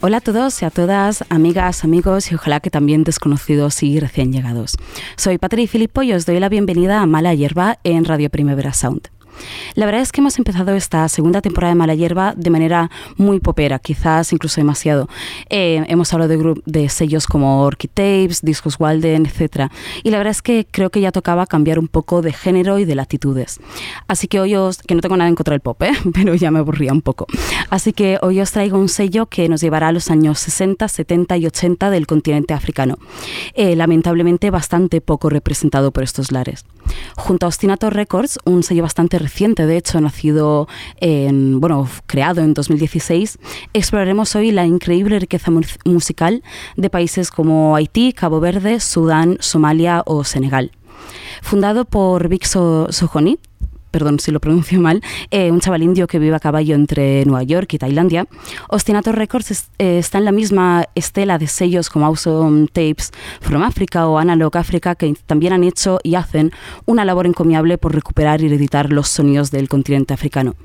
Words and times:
Hola 0.00 0.16
a 0.16 0.20
todos 0.20 0.60
y 0.62 0.64
a 0.64 0.70
todas, 0.70 1.24
amigas, 1.28 1.84
amigos 1.84 2.32
y 2.32 2.34
ojalá 2.34 2.58
que 2.58 2.70
también 2.70 3.04
desconocidos 3.04 3.82
y 3.84 4.00
recién 4.00 4.32
llegados. 4.32 4.76
Soy 5.16 5.38
Patri 5.38 5.68
Filippo 5.68 6.02
y 6.02 6.12
os 6.12 6.26
doy 6.26 6.40
la 6.40 6.48
bienvenida 6.48 7.00
a 7.00 7.06
Mala 7.06 7.32
Hierba 7.32 7.78
en 7.84 8.04
Radio 8.04 8.28
Primavera 8.28 8.72
Sound. 8.72 9.15
La 9.74 9.86
verdad 9.86 10.02
es 10.02 10.12
que 10.12 10.20
hemos 10.20 10.38
empezado 10.38 10.74
esta 10.74 11.08
segunda 11.08 11.40
temporada 11.40 11.72
de 11.72 11.76
Mala 11.76 11.94
Hierba 11.94 12.34
de 12.36 12.50
manera 12.50 12.90
muy 13.16 13.40
popera, 13.40 13.78
quizás 13.78 14.32
incluso 14.32 14.60
demasiado. 14.60 15.08
Eh, 15.50 15.84
hemos 15.88 16.12
hablado 16.12 16.54
de, 16.64 16.88
sellos 16.88 17.26
como 17.26 17.62
Orchid 17.62 17.90
Tapes, 17.94 18.42
Discos 18.42 18.76
Walden, 18.78 19.26
etc. 19.26 19.70
Y 20.02 20.10
la 20.10 20.18
verdad 20.18 20.30
es 20.30 20.42
que 20.42 20.66
creo 20.70 20.90
que 20.90 21.00
ya 21.00 21.12
tocaba 21.12 21.46
cambiar 21.46 21.78
un 21.78 21.88
poco 21.88 22.22
de 22.22 22.32
género 22.32 22.78
y 22.78 22.84
de 22.84 22.94
latitudes. 22.94 23.60
Así 24.08 24.28
que 24.28 24.40
hoy 24.40 24.56
os, 24.56 24.78
que 24.78 24.94
no 24.94 25.00
tengo 25.00 25.16
nada 25.16 25.28
en 25.28 25.34
contra 25.34 25.52
del 25.52 25.60
pop, 25.60 25.82
¿eh? 25.82 25.92
pero 26.14 26.34
ya 26.34 26.50
me 26.50 26.58
aburría 26.58 26.92
un 26.92 27.02
poco. 27.02 27.26
Así 27.70 27.92
que 27.92 28.18
hoy 28.22 28.40
traigo 28.56 28.78
un 28.78 28.88
sello 28.88 29.26
que 29.26 29.48
nos 29.48 29.60
llevará 29.60 29.88
a 29.88 29.92
los 29.92 30.10
años 30.10 30.38
60, 30.38 30.88
70 30.88 31.36
y 31.36 31.46
80 31.46 31.90
del 31.90 32.06
continente 32.06 32.54
africano. 32.54 32.98
Eh, 33.54 33.76
lamentablemente 33.76 34.50
bastante 34.50 35.00
poco 35.00 35.28
representado 35.28 35.90
por 35.90 36.02
estos 36.02 36.32
lares. 36.32 36.64
Junto 37.16 37.46
a 37.46 37.48
Ostinato 37.48 37.90
Records, 37.90 38.38
un 38.44 38.62
sello 38.62 38.82
bastante 38.82 39.18
reciente, 39.18 39.66
de 39.66 39.76
hecho, 39.76 40.00
nacido 40.00 40.68
en, 41.00 41.60
bueno, 41.60 41.88
creado 42.06 42.40
en 42.42 42.54
2016, 42.54 43.38
exploraremos 43.72 44.34
hoy 44.36 44.50
la 44.52 44.66
increíble 44.66 45.18
riqueza 45.18 45.50
mu- 45.50 45.62
musical 45.84 46.42
de 46.76 46.90
países 46.90 47.30
como 47.30 47.74
Haití, 47.76 48.12
Cabo 48.12 48.40
Verde, 48.40 48.80
Sudán, 48.80 49.36
Somalia 49.40 50.02
o 50.06 50.24
Senegal. 50.24 50.72
Fundado 51.42 51.84
por 51.84 52.28
Vic 52.28 52.44
So- 52.44 52.88
Sohoni, 52.90 53.38
perdón 53.96 54.20
si 54.20 54.30
lo 54.30 54.40
pronuncio 54.40 54.78
mal, 54.78 55.00
eh, 55.30 55.50
un 55.50 55.60
chaval 55.60 55.82
indio 55.82 56.06
que 56.06 56.18
vive 56.18 56.36
a 56.36 56.38
caballo 56.38 56.74
entre 56.74 57.24
Nueva 57.24 57.44
York 57.44 57.72
y 57.72 57.78
Tailandia. 57.78 58.26
Ostinato 58.68 59.10
Records 59.10 59.50
es- 59.52 59.70
eh, 59.78 59.96
está 59.98 60.18
en 60.18 60.26
la 60.26 60.32
misma 60.32 60.84
estela 60.94 61.38
de 61.38 61.46
sellos 61.46 61.88
como 61.88 62.04
Awesome 62.04 62.66
Tapes 62.66 63.10
from 63.40 63.62
Africa 63.62 64.06
o 64.06 64.18
Analog 64.18 64.54
Africa 64.58 64.94
que 64.96 65.14
también 65.24 65.54
han 65.54 65.64
hecho 65.64 65.98
y 66.02 66.14
hacen 66.14 66.52
una 66.84 67.06
labor 67.06 67.24
encomiable 67.26 67.78
por 67.78 67.94
recuperar 67.94 68.42
y 68.42 68.46
editar 68.52 68.92
los 68.92 69.08
sonidos 69.08 69.50
del 69.50 69.66
continente 69.70 70.12
africano. 70.12 70.56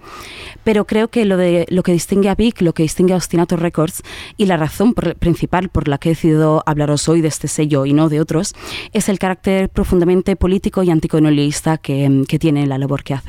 Pero 0.65 0.85
creo 0.85 1.07
que 1.07 1.23
lo, 1.23 1.37
de, 1.37 1.65
lo 1.69 1.83
que 1.83 1.93
distingue 1.93 2.27
a 2.27 2.35
Vic, 2.35 2.61
lo 2.61 2.73
que 2.73 2.83
distingue 2.83 3.13
a 3.13 3.17
Ostinato 3.17 3.55
Records 3.55 4.01
y 4.35 4.45
la 4.45 4.57
razón 4.57 4.93
por- 4.93 5.15
principal 5.15 5.69
por 5.69 5.87
la 5.87 5.97
que 5.99 6.09
he 6.09 6.11
decidido 6.15 6.63
hablaros 6.65 7.07
hoy 7.07 7.21
de 7.21 7.29
este 7.29 7.47
sello 7.47 7.85
y 7.85 7.93
no 7.93 8.09
de 8.09 8.19
otros 8.19 8.53
es 8.91 9.07
el 9.07 9.19
carácter 9.19 9.69
profundamente 9.69 10.35
político 10.35 10.83
y 10.83 10.89
anticolonialista 10.91 11.77
que, 11.77 12.23
que 12.27 12.37
tiene 12.39 12.65
la 12.67 12.77
labor 12.77 13.03
que 13.03 13.13
hace. 13.13 13.20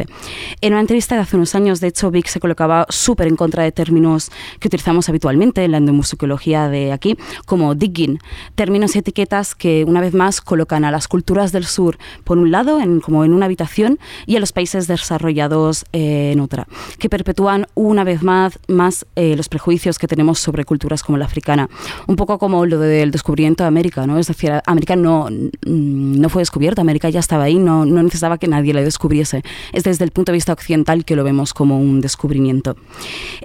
En 0.60 0.72
una 0.72 0.80
entrevista 0.80 1.14
de 1.14 1.22
hace 1.22 1.36
unos 1.36 1.54
años, 1.54 1.80
de 1.80 1.88
hecho, 1.88 2.10
Vic 2.10 2.26
se 2.26 2.40
colocaba 2.40 2.86
súper 2.88 3.26
en 3.26 3.36
contra 3.36 3.62
de 3.62 3.72
términos 3.72 4.30
que 4.60 4.68
utilizamos 4.68 5.08
habitualmente 5.08 5.64
en 5.64 5.72
la 5.72 5.78
endomusicología 5.78 6.68
de 6.68 6.92
aquí, 6.92 7.16
como 7.46 7.74
digging, 7.74 8.18
términos 8.54 8.96
y 8.96 9.00
etiquetas 9.00 9.54
que 9.54 9.84
una 9.86 10.00
vez 10.00 10.14
más 10.14 10.40
colocan 10.40 10.84
a 10.84 10.90
las 10.90 11.08
culturas 11.08 11.52
del 11.52 11.64
sur 11.64 11.98
por 12.24 12.38
un 12.38 12.50
lado, 12.50 12.80
en, 12.80 13.00
como 13.00 13.24
en 13.24 13.32
una 13.32 13.46
habitación, 13.46 13.98
y 14.26 14.36
a 14.36 14.40
los 14.40 14.52
países 14.52 14.86
desarrollados 14.86 15.84
eh, 15.92 16.30
en 16.32 16.40
otra, 16.40 16.66
que 16.98 17.08
perpetúan 17.08 17.66
una 17.74 18.04
vez 18.04 18.22
más, 18.22 18.58
más 18.68 19.06
eh, 19.16 19.36
los 19.36 19.48
prejuicios 19.48 19.98
que 19.98 20.06
tenemos 20.06 20.38
sobre 20.38 20.64
culturas 20.64 21.02
como 21.02 21.18
la 21.18 21.24
africana. 21.24 21.68
Un 22.06 22.16
poco 22.16 22.38
como 22.38 22.66
lo 22.66 22.78
del 22.78 23.10
descubrimiento 23.10 23.64
de 23.64 23.68
América, 23.68 24.06
¿no? 24.06 24.18
Es 24.18 24.28
decir, 24.28 24.52
América 24.66 24.96
no, 24.96 25.28
mm, 25.30 26.20
no 26.20 26.28
fue 26.28 26.42
descubierta, 26.42 26.82
América 26.82 27.08
ya 27.10 27.20
estaba 27.20 27.44
ahí, 27.44 27.58
no, 27.58 27.84
no 27.84 28.02
necesitaba 28.02 28.38
que 28.38 28.48
nadie 28.48 28.74
la 28.74 28.82
descubriese. 28.82 29.42
Es 29.72 29.81
desde 29.82 30.04
el 30.04 30.10
punto 30.10 30.32
de 30.32 30.36
vista 30.36 30.52
occidental 30.52 31.04
que 31.04 31.16
lo 31.16 31.24
vemos 31.24 31.54
como 31.54 31.78
un 31.78 32.00
descubrimiento. 32.00 32.76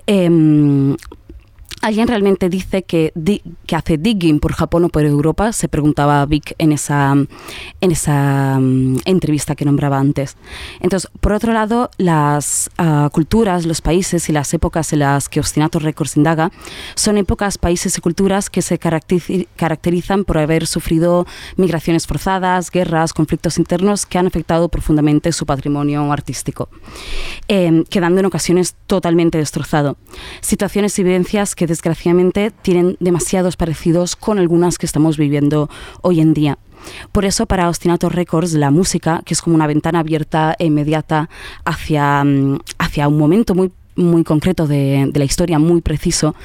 Em, 0.05 0.95
¿Alguien 1.81 2.07
realmente 2.07 2.49
dice 2.49 2.83
que, 2.83 3.11
di- 3.15 3.41
que 3.65 3.75
hace 3.75 3.97
digging 3.97 4.39
por 4.39 4.53
Japón 4.53 4.85
o 4.85 4.89
por 4.89 5.05
Europa? 5.05 5.53
Se 5.53 5.67
preguntaba 5.67 6.25
Vic 6.25 6.55
en 6.57 6.71
esa, 6.71 7.13
en 7.13 7.91
esa 7.91 8.57
mm, 8.59 8.97
entrevista 9.05 9.55
que 9.55 9.63
nombraba 9.63 9.99
antes. 9.99 10.37
Entonces, 10.81 11.09
por 11.21 11.33
otro 11.33 11.53
lado, 11.53 11.91
las 11.97 12.69
ah, 12.77 13.09
culturas, 13.13 13.65
los 13.65 13.81
países 13.81 14.27
y 14.27 14.33
las 14.33 14.53
épocas 14.53 14.91
en 14.91 14.99
las 14.99 15.29
que 15.29 15.39
Ostinato 15.39 15.77
Records 15.79 16.17
indaga 16.17 16.51
son 16.95 17.17
épocas, 17.17 17.57
países 17.57 17.97
y 17.97 18.01
culturas 18.01 18.49
que 18.49 18.61
se 18.61 18.79
caracterizi- 18.79 19.47
caracterizan 19.55 20.25
por 20.25 20.39
haber 20.39 20.65
sufrido 20.67 21.25
migraciones 21.57 22.07
forzadas, 22.07 22.71
guerras, 22.71 23.13
conflictos 23.13 23.57
internos 23.59 24.05
que 24.05 24.17
han 24.17 24.27
afectado 24.27 24.67
profundamente 24.69 25.31
su 25.31 25.45
patrimonio 25.45 26.11
artístico, 26.11 26.69
eh, 27.47 27.83
quedando 27.89 28.19
en 28.19 28.25
ocasiones 28.25 28.75
totalmente 28.87 29.37
destrozado. 29.37 29.95
Situaciones 30.41 30.97
y 30.99 31.03
vivencias 31.03 31.55
que 31.55 31.67
desgraciadamente 31.77 32.51
tienen 32.63 32.97
demasiados 32.99 33.55
parecidos 33.55 34.15
con 34.15 34.39
algunas 34.39 34.79
que 34.79 34.87
estamos 34.87 35.15
viviendo 35.15 35.69
hoy 36.01 36.21
en 36.21 36.33
día. 36.33 36.57
Por 37.11 37.23
eso 37.23 37.45
para 37.45 37.69
Ostinato 37.69 38.09
Records 38.09 38.53
la 38.53 38.71
música, 38.71 39.21
que 39.25 39.35
es 39.35 39.41
como 39.41 39.55
una 39.55 39.67
ventana 39.67 39.99
abierta 39.99 40.55
e 40.57 40.65
inmediata 40.65 41.29
hacia, 41.65 42.23
mm, 42.23 42.59
hacia 42.79 43.07
un 43.07 43.17
momento 43.17 43.53
muy 43.55 43.71
muy 43.95 44.23
concreto 44.23 44.67
de, 44.67 45.11
la 45.11 45.23
historia, 45.23 45.57
muy 45.57 45.81
preciso, 45.81 46.35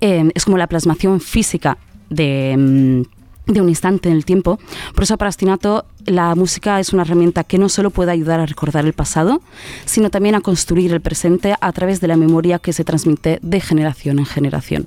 eh, 0.00 0.30
es 0.34 0.46
como 0.46 0.56
la 0.56 0.68
plasmación 0.68 1.20
física 1.20 1.76
de, 2.08 2.54
mm, 2.56 3.23
de 3.46 3.60
un 3.60 3.68
instante 3.68 4.08
en 4.08 4.16
el 4.16 4.24
tiempo. 4.24 4.58
Por 4.94 5.04
eso 5.04 5.16
para 5.16 5.28
Ostinato 5.28 5.84
la 6.06 6.34
música 6.34 6.80
es 6.80 6.92
una 6.92 7.02
herramienta 7.02 7.44
que 7.44 7.58
no 7.58 7.68
solo 7.68 7.90
puede 7.90 8.12
ayudar 8.12 8.40
a 8.40 8.46
recordar 8.46 8.84
el 8.84 8.92
pasado, 8.92 9.40
sino 9.84 10.10
también 10.10 10.34
a 10.34 10.40
construir 10.40 10.92
el 10.92 11.00
presente 11.00 11.54
a 11.60 11.72
través 11.72 12.00
de 12.00 12.08
la 12.08 12.16
memoria 12.16 12.58
que 12.58 12.72
se 12.72 12.84
transmite 12.84 13.38
de 13.42 13.60
generación 13.60 14.18
en 14.18 14.26
generación. 14.26 14.86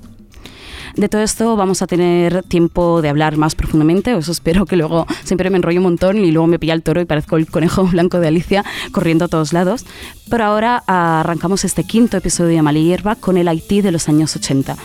De 0.96 1.08
todo 1.08 1.22
esto 1.22 1.54
vamos 1.54 1.82
a 1.82 1.86
tener 1.86 2.42
tiempo 2.42 3.02
de 3.02 3.08
hablar 3.08 3.36
más 3.36 3.54
profundamente, 3.54 4.16
eso 4.16 4.32
espero 4.32 4.66
que 4.66 4.76
luego 4.76 5.06
siempre 5.22 5.50
me 5.50 5.56
enrollo 5.56 5.78
un 5.78 5.84
montón 5.84 6.18
y 6.18 6.32
luego 6.32 6.46
me 6.46 6.58
pilla 6.58 6.74
el 6.74 6.82
toro 6.82 7.00
y 7.00 7.04
parezco 7.04 7.36
el 7.36 7.46
conejo 7.46 7.84
blanco 7.92 8.18
de 8.20 8.28
Alicia 8.28 8.64
corriendo 8.90 9.26
a 9.26 9.28
todos 9.28 9.52
lados. 9.52 9.84
Pero 10.30 10.44
ahora 10.44 10.82
arrancamos 10.86 11.64
este 11.64 11.84
quinto 11.84 12.16
episodio 12.16 12.56
de 12.56 12.62
Mala 12.62 12.78
Hierba 12.78 13.16
con 13.16 13.36
el 13.36 13.48
Haití 13.48 13.80
de 13.80 13.92
los 13.92 14.08
años 14.08 14.34
80. 14.34 14.76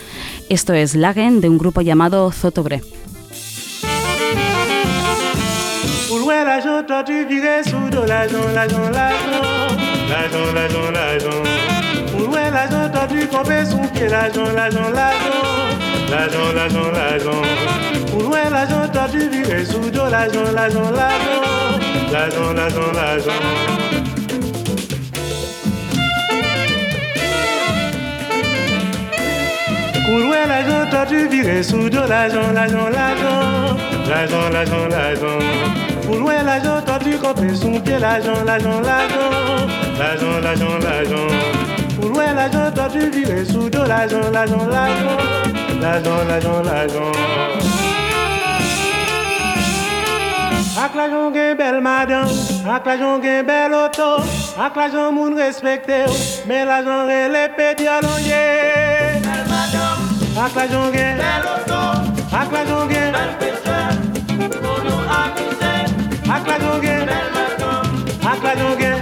Esto 0.50 0.74
es 0.74 0.96
Lagen 0.96 1.42
de 1.42 1.50
un 1.50 1.58
grupo 1.58 1.82
llamado 1.82 2.32
Zotobre. 2.32 2.82
Loin 6.44 6.56
l'argent, 6.56 6.84
toi 6.86 7.04
tu 7.06 7.26
virais 7.26 7.64
sous 7.64 7.90
de 7.90 8.06
l'argent, 8.06 8.44
l'argent, 8.54 8.90
l'argent, 8.92 9.78
l'argent, 10.09 10.54
l'argent, 10.54 10.92
l'argent. 10.92 11.44
Loin 12.20 12.50
l'argent, 12.52 12.90
toi 12.92 13.08
tu 13.09 13.26
compais 13.28 13.64
sous 13.64 13.78
pied, 13.94 14.09
l'argent, 14.09 14.52
l'argent, 14.54 14.90
l'argent, 14.94 16.09
l'argent, 16.12 16.54
l'argent, 16.54 16.92
l'argent. 16.92 17.42
Loin 18.20 18.50
l'argent, 18.52 18.92
toi 18.92 19.08
tu 19.09 19.30
virais 19.30 19.64
sous 19.64 19.90
de 19.90 19.98
l'argent, 19.98 20.52
l'argent, 20.54 20.92
l'argent, 20.92 22.12
l'argent, 22.12 22.54
l'argent, 22.54 22.92
l'argent. 22.94 23.31
Couloué 30.06 30.38
l'argent, 30.50 30.90
toi 30.90 31.06
tu 31.07 31.28
virais 31.30 31.63
sous 31.63 31.90
de 31.90 32.00
l'argent, 32.00 32.51
l'argent, 32.54 32.90
l'argent, 32.90 33.78
l'argent, 34.10 34.50
l'argent, 34.51 34.88
l'argent. 34.90 35.93
Pour 36.06 36.18
loin 36.18 36.44
l'agent, 36.44 36.82
toi 36.86 37.00
tu 37.00 37.18
comptes 37.18 37.56
son 37.56 37.80
pied, 37.80 37.98
l'agent, 38.00 38.44
l'agent, 38.46 38.82
l'agent, 38.82 39.68
l'agent, 39.98 40.40
l'agent, 40.42 40.78
l'agent. 40.82 41.28
Pour 42.00 42.10
loin 42.10 42.34
l'agent, 42.34 42.72
toi 42.76 42.88
tu 42.92 43.10
vivais 43.10 43.46
sous 43.46 43.70
dos, 43.70 43.86
l'agent, 43.86 44.30
l'agent, 44.32 44.66
l'agent, 44.68 45.18
l'agent, 45.82 46.24
l'agent, 46.28 46.62
l'agent. 46.64 47.12
Ak 50.84 50.96
la 50.96 51.08
jan 51.08 51.32
bel 51.32 51.80
madan, 51.82 52.28
ak 52.68 52.86
la 52.86 52.98
jan 52.98 53.22
gen 53.24 53.46
bel 53.46 53.74
oto, 53.74 54.18
ak 54.60 54.76
la 54.76 54.90
jan 54.92 55.14
moun 55.16 55.38
respekte 55.38 56.04
ou, 56.10 56.18
men 56.50 56.68
la 56.68 56.82
jan 56.84 57.08
rele 57.08 57.46
pedi 57.56 57.88
alon 57.88 58.20
ye. 58.26 58.42
Bel 59.24 59.46
madan, 59.52 60.10
ak 60.46 60.56
la 60.58 60.66
jan 60.68 60.92
gen 60.92 61.22
bel 61.22 61.48
oto, 61.56 61.84
ak 62.42 62.52
la 62.52 62.66
jan 62.68 62.90
gen 62.92 63.16
bel 63.16 63.32
peto. 63.40 63.73
Akla 66.44 66.57
jongen, 66.60 67.10
akla 68.31 68.51
jongen 68.60 68.93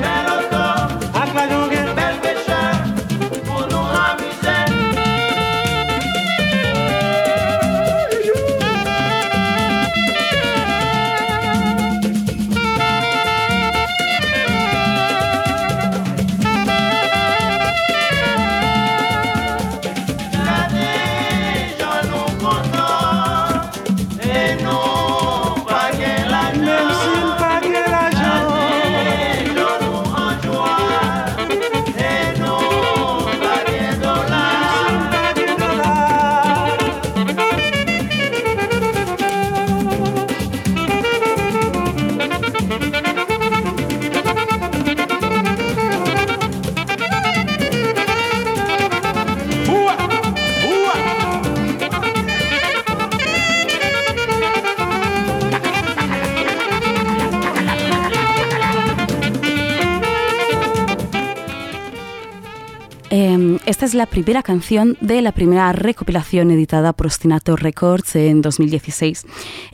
es 63.91 63.95
la 63.95 64.05
primera 64.05 64.41
canción 64.41 64.97
de 65.01 65.21
la 65.21 65.33
primera 65.33 65.73
recopilación 65.73 66.49
editada 66.49 66.93
por 66.93 67.07
Ostinato 67.07 67.57
Records 67.57 68.15
en 68.15 68.41
2016, 68.41 69.25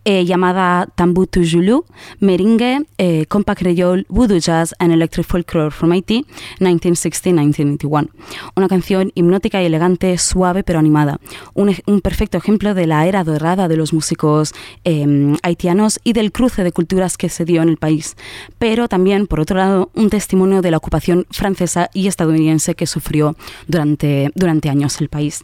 eh, 0.10 0.24
llamada 0.24 0.88
Tambu 0.96 1.28
Julu, 1.28 1.84
Meringue, 2.22 2.86
eh, 2.98 3.26
Compact 3.28 3.60
Creole, 3.60 4.06
Voodoo 4.08 4.40
Jazz 4.40 4.74
and 4.80 4.94
Electric 4.94 5.28
Folklore 5.28 5.70
from 5.70 5.92
Haiti, 5.92 6.26
1960-1981. 6.62 8.08
Una 8.56 8.70
canción 8.70 9.12
hipnótica 9.16 9.62
y 9.62 9.66
elegante, 9.66 10.18
suave 10.18 10.64
pero 10.64 10.80
animada. 10.80 11.20
Un, 11.54 11.76
un, 11.88 12.00
perfecto 12.00 12.38
ejemplo 12.38 12.74
de 12.74 12.88
la 12.88 13.06
era 13.06 13.26
dorada 13.26 13.68
de 13.68 13.76
los 13.76 13.92
músicos 13.92 14.54
em, 14.86 15.36
haitianos 15.44 16.00
y 16.06 16.14
del 16.14 16.32
cruce 16.32 16.64
de 16.64 16.72
culturas 16.72 17.18
que 17.18 17.28
se 17.28 17.44
dio 17.44 17.62
en 17.62 17.68
el 17.68 17.76
país. 17.76 18.16
Pero 18.60 18.88
también, 18.88 19.28
por 19.28 19.42
otro 19.42 19.58
lado, 19.58 19.92
un 19.94 20.10
testimonio 20.10 20.62
de 20.62 20.72
la 20.72 20.78
ocupación 20.78 21.26
francesa 21.32 21.90
y 21.94 22.08
estadounidense 22.08 22.76
que 22.76 22.88
sufrió 22.88 23.36
durante, 23.68 24.32
durante 24.36 24.70
años 24.70 25.02
el 25.02 25.10
país. 25.10 25.44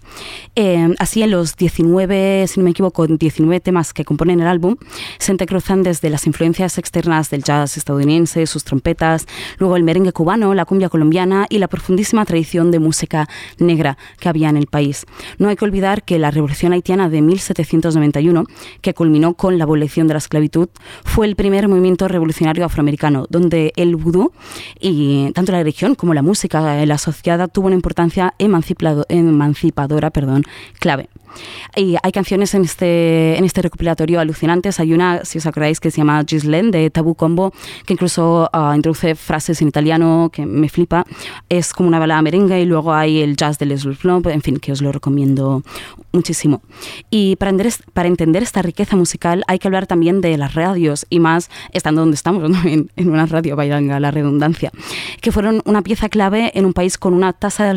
Eh, 0.55 0.95
así, 0.99 1.21
en 1.21 1.31
los 1.31 1.57
19, 1.57 2.45
si 2.47 2.61
no 2.61 2.63
me 2.63 2.69
equivoco, 2.69 3.05
19 3.05 3.59
temas 3.59 3.91
que 3.91 4.05
componen 4.05 4.39
el 4.39 4.52
álbum, 4.53 4.77
se 5.19 5.33
entrecruzan 5.33 5.83
desde 5.83 6.09
las 6.09 6.25
influencias 6.25 6.77
externas 6.77 7.29
del 7.29 7.43
jazz 7.43 7.75
estadounidense, 7.75 8.47
sus 8.47 8.63
trompetas, 8.63 9.25
luego 9.57 9.75
el 9.75 9.83
merengue 9.83 10.13
cubano, 10.13 10.53
la 10.53 10.63
cumbia 10.63 10.87
colombiana 10.87 11.45
y 11.49 11.57
la 11.57 11.67
profundísima 11.67 12.23
tradición 12.23 12.71
de 12.71 12.79
música 12.79 13.27
negra 13.57 13.97
que 14.19 14.29
había 14.29 14.47
en 14.47 14.55
el 14.55 14.67
país. 14.67 15.05
No 15.37 15.49
hay 15.49 15.57
que 15.57 15.65
olvidar 15.65 16.03
que 16.03 16.19
la 16.19 16.31
revolución 16.31 16.71
haitiana 16.71 17.09
de 17.09 17.21
1791, 17.21 18.45
que 18.79 18.93
culminó 18.93 19.33
con 19.33 19.57
la 19.57 19.65
abolición 19.65 20.07
de 20.07 20.13
la 20.13 20.19
esclavitud, 20.19 20.69
fue 21.03 21.25
el 21.25 21.35
primer 21.35 21.67
movimiento 21.67 22.07
revolucionario 22.07 22.63
afroamericano, 22.63 23.25
donde 23.29 23.73
el 23.75 23.97
vudú 23.97 24.31
y 24.79 25.31
tanto 25.33 25.51
la 25.51 25.57
religión 25.59 25.95
como 25.95 26.13
la 26.13 26.21
música, 26.21 26.85
la 26.85 26.93
asociada, 26.93 27.49
tuvo 27.49 27.73
importancia 27.73 28.33
emancipadora 28.37 30.09
perdón, 30.11 30.43
clave. 30.79 31.09
Y 31.75 31.95
hay 32.01 32.11
canciones 32.11 32.53
en 32.53 32.63
este, 32.63 33.37
en 33.37 33.45
este 33.45 33.61
recopilatorio 33.61 34.19
alucinantes. 34.19 34.79
Hay 34.79 34.93
una, 34.93 35.23
si 35.23 35.37
os 35.37 35.45
acordáis, 35.45 35.79
que 35.79 35.91
se 35.91 35.97
llama 35.97 36.23
Gislen 36.27 36.71
de 36.71 36.89
Tabú 36.89 37.15
Combo, 37.15 37.53
que 37.85 37.93
incluso 37.93 38.49
uh, 38.53 38.73
introduce 38.73 39.15
frases 39.15 39.61
en 39.61 39.69
italiano 39.69 40.29
que 40.31 40.45
me 40.45 40.69
flipa. 40.69 41.05
Es 41.49 41.73
como 41.73 41.87
una 41.87 41.99
balada 41.99 42.21
merengue 42.21 42.61
y 42.61 42.65
luego 42.65 42.93
hay 42.93 43.21
el 43.21 43.35
jazz 43.35 43.57
de 43.57 43.65
Les 43.65 43.83
Flop, 43.83 44.27
en 44.27 44.41
fin, 44.41 44.57
que 44.57 44.71
os 44.71 44.81
lo 44.81 44.91
recomiendo 44.91 45.63
muchísimo. 46.11 46.61
Y 47.09 47.35
para 47.37 47.53
para 47.93 48.07
entender 48.07 48.43
esta 48.43 48.61
riqueza 48.61 48.95
musical 48.95 49.43
hay 49.47 49.59
que 49.59 49.67
hablar 49.67 49.87
también 49.87 50.21
de 50.21 50.37
las 50.37 50.55
radios 50.55 51.05
y 51.09 51.19
más 51.19 51.49
estando 51.71 52.01
donde 52.01 52.15
estamos, 52.15 52.43
en, 52.65 52.89
en 52.95 53.09
una 53.09 53.25
radio, 53.25 53.55
vaya 53.55 53.79
la 53.81 54.11
redundancia, 54.11 54.71
que 55.21 55.31
fueron 55.31 55.61
una 55.65 55.81
pieza 55.81 56.09
clave 56.09 56.51
en 56.55 56.65
un 56.65 56.73
país 56.73 56.97
con 56.97 57.13
una 57.13 57.33
tasa 57.33 57.65
de 57.65 57.69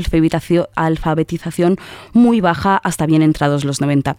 alfabetización 0.75 1.76
muy 2.12 2.41
baja 2.41 2.76
hasta 2.76 3.06
bien 3.06 3.23
entrada 3.23 3.45
los 3.48 3.81
90. 3.81 4.16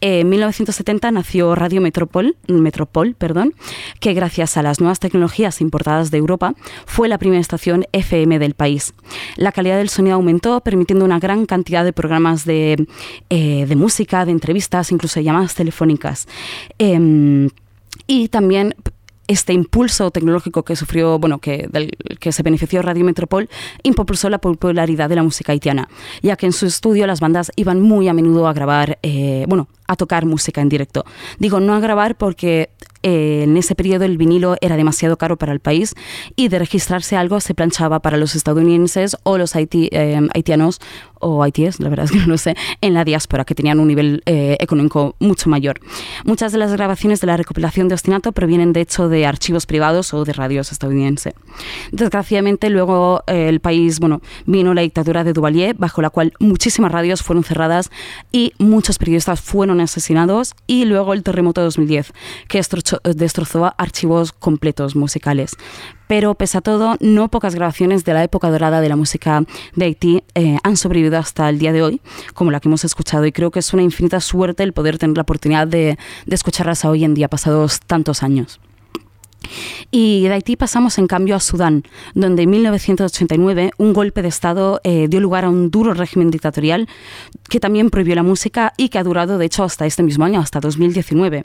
En 0.00 0.28
1970 0.28 1.10
nació 1.10 1.54
Radio 1.54 1.80
Metropol, 1.80 2.36
Metropol 2.48 3.14
perdón, 3.14 3.54
que 4.00 4.14
gracias 4.14 4.56
a 4.56 4.62
las 4.62 4.80
nuevas 4.80 5.00
tecnologías 5.00 5.60
importadas 5.60 6.10
de 6.10 6.18
Europa 6.18 6.54
fue 6.86 7.08
la 7.08 7.18
primera 7.18 7.40
estación 7.40 7.84
FM 7.92 8.38
del 8.38 8.54
país. 8.54 8.94
La 9.36 9.52
calidad 9.52 9.78
del 9.78 9.88
sonido 9.88 10.16
aumentó, 10.16 10.60
permitiendo 10.60 11.04
una 11.04 11.18
gran 11.18 11.46
cantidad 11.46 11.84
de 11.84 11.92
programas 11.92 12.44
de, 12.44 12.86
eh, 13.30 13.76
música, 13.76 14.24
de 14.24 14.32
entrevistas, 14.32 14.92
incluso 14.92 15.20
llamadas 15.20 15.54
telefónicas. 15.54 16.26
Em, 16.78 17.50
y 18.06 18.28
también 18.28 18.74
este 19.28 19.52
impulso 19.52 20.10
tecnológico 20.10 20.64
que 20.64 20.76
sufrió, 20.76 21.18
bueno, 21.18 21.38
que, 21.38 21.68
del 21.70 21.90
que 22.20 22.32
se 22.32 22.42
benefició 22.42 22.82
Radio 22.82 23.04
Metropol, 23.04 23.48
impulsó 23.82 24.30
la 24.30 24.38
popularidad 24.38 25.08
de 25.08 25.16
la 25.16 25.22
música 25.22 25.52
haitiana, 25.52 25.88
ya 26.22 26.36
que 26.36 26.46
en 26.46 26.52
su 26.52 26.66
estudio 26.66 27.06
las 27.06 27.20
bandas 27.20 27.50
iban 27.56 27.80
muy 27.80 28.08
a 28.08 28.12
menudo 28.12 28.46
a 28.46 28.52
grabar, 28.52 28.98
eh, 29.02 29.44
bueno, 29.48 29.68
a 29.86 29.96
tocar 29.96 30.26
música 30.26 30.60
en 30.60 30.68
directo. 30.68 31.04
Digo, 31.38 31.60
no 31.60 31.74
a 31.74 31.80
grabar 31.80 32.16
porque 32.16 32.70
eh, 33.08 33.44
en 33.44 33.56
ese 33.56 33.76
periodo 33.76 34.04
el 34.04 34.18
vinilo 34.18 34.56
era 34.60 34.76
demasiado 34.76 35.16
caro 35.16 35.36
para 35.36 35.52
el 35.52 35.60
país 35.60 35.94
y 36.34 36.48
de 36.48 36.58
registrarse 36.58 37.16
algo 37.16 37.38
se 37.38 37.54
planchaba 37.54 38.00
para 38.00 38.16
los 38.16 38.34
estadounidenses 38.34 39.16
o 39.22 39.38
los 39.38 39.54
eh, 39.54 40.28
haitianos 40.34 40.80
o 41.20 41.44
haitíes, 41.44 41.78
la 41.78 41.88
verdad 41.88 42.06
es 42.06 42.10
que 42.10 42.18
no 42.26 42.26
lo 42.26 42.36
sé, 42.36 42.56
en 42.80 42.94
la 42.94 43.04
diáspora, 43.04 43.44
que 43.44 43.54
tenían 43.54 43.78
un 43.78 43.86
nivel 43.86 44.24
eh, 44.26 44.56
económico 44.58 45.14
mucho 45.20 45.48
mayor. 45.48 45.78
Muchas 46.24 46.50
de 46.50 46.58
las 46.58 46.72
grabaciones 46.72 47.20
de 47.20 47.28
la 47.28 47.36
recopilación 47.36 47.86
de 47.86 47.94
Ostinato 47.94 48.32
provienen 48.32 48.72
de 48.72 48.80
hecho 48.80 49.08
de 49.08 49.24
archivos 49.24 49.66
privados 49.66 50.12
o 50.12 50.24
de 50.24 50.32
radios 50.32 50.72
estadounidenses. 50.72 51.34
Desgraciadamente 51.92 52.70
luego 52.70 53.22
el 53.28 53.60
país, 53.60 54.00
bueno, 54.00 54.20
vino 54.46 54.74
la 54.74 54.82
dictadura 54.82 55.22
de 55.22 55.32
Duvalier, 55.32 55.76
bajo 55.76 56.02
la 56.02 56.10
cual 56.10 56.32
muchísimas 56.40 56.90
radios 56.90 57.22
fueron 57.22 57.44
cerradas 57.44 57.90
y 58.32 58.52
muchos 58.58 58.98
periodistas 58.98 59.40
fueron 59.40 59.80
asesinados 59.80 60.54
y 60.66 60.86
luego 60.86 61.12
el 61.12 61.22
terremoto 61.22 61.60
de 61.60 61.66
2010, 61.66 62.12
que 62.48 62.58
destrozó 63.02 63.72
archivos 63.78 64.32
completos 64.32 64.96
musicales. 64.96 65.56
Pero 66.08 66.34
pese 66.34 66.58
a 66.58 66.60
todo, 66.60 66.96
no 67.00 67.28
pocas 67.30 67.54
grabaciones 67.54 68.04
de 68.04 68.14
la 68.14 68.22
época 68.22 68.50
dorada 68.50 68.80
de 68.80 68.88
la 68.88 68.96
música 68.96 69.42
de 69.74 69.84
Haití 69.86 70.22
eh, 70.34 70.58
han 70.62 70.76
sobrevivido 70.76 71.18
hasta 71.18 71.48
el 71.48 71.58
día 71.58 71.72
de 71.72 71.82
hoy, 71.82 72.00
como 72.34 72.50
la 72.50 72.60
que 72.60 72.68
hemos 72.68 72.84
escuchado, 72.84 73.26
y 73.26 73.32
creo 73.32 73.50
que 73.50 73.58
es 73.58 73.72
una 73.72 73.82
infinita 73.82 74.20
suerte 74.20 74.62
el 74.62 74.72
poder 74.72 74.98
tener 74.98 75.16
la 75.16 75.22
oportunidad 75.22 75.66
de, 75.66 75.98
de 76.26 76.34
escucharlas 76.34 76.84
hoy 76.84 77.04
en 77.04 77.14
día, 77.14 77.28
pasados 77.28 77.80
tantos 77.80 78.22
años. 78.22 78.60
Y 79.90 80.22
de 80.22 80.34
Haití 80.34 80.56
pasamos 80.56 80.98
en 80.98 81.06
cambio 81.06 81.36
a 81.36 81.40
Sudán, 81.40 81.84
donde 82.14 82.42
en 82.42 82.50
1989 82.50 83.70
un 83.78 83.92
golpe 83.92 84.22
de 84.22 84.28
Estado 84.28 84.80
eh, 84.84 85.08
dio 85.08 85.20
lugar 85.20 85.44
a 85.44 85.50
un 85.50 85.70
duro 85.70 85.92
régimen 85.94 86.30
dictatorial 86.30 86.88
que 87.48 87.60
también 87.60 87.90
prohibió 87.90 88.16
la 88.16 88.22
música 88.22 88.72
y 88.76 88.88
que 88.88 88.98
ha 88.98 89.04
durado, 89.04 89.38
de 89.38 89.46
hecho, 89.46 89.62
hasta 89.62 89.86
este 89.86 90.02
mismo 90.02 90.24
año, 90.24 90.40
hasta 90.40 90.58
2019. 90.60 91.44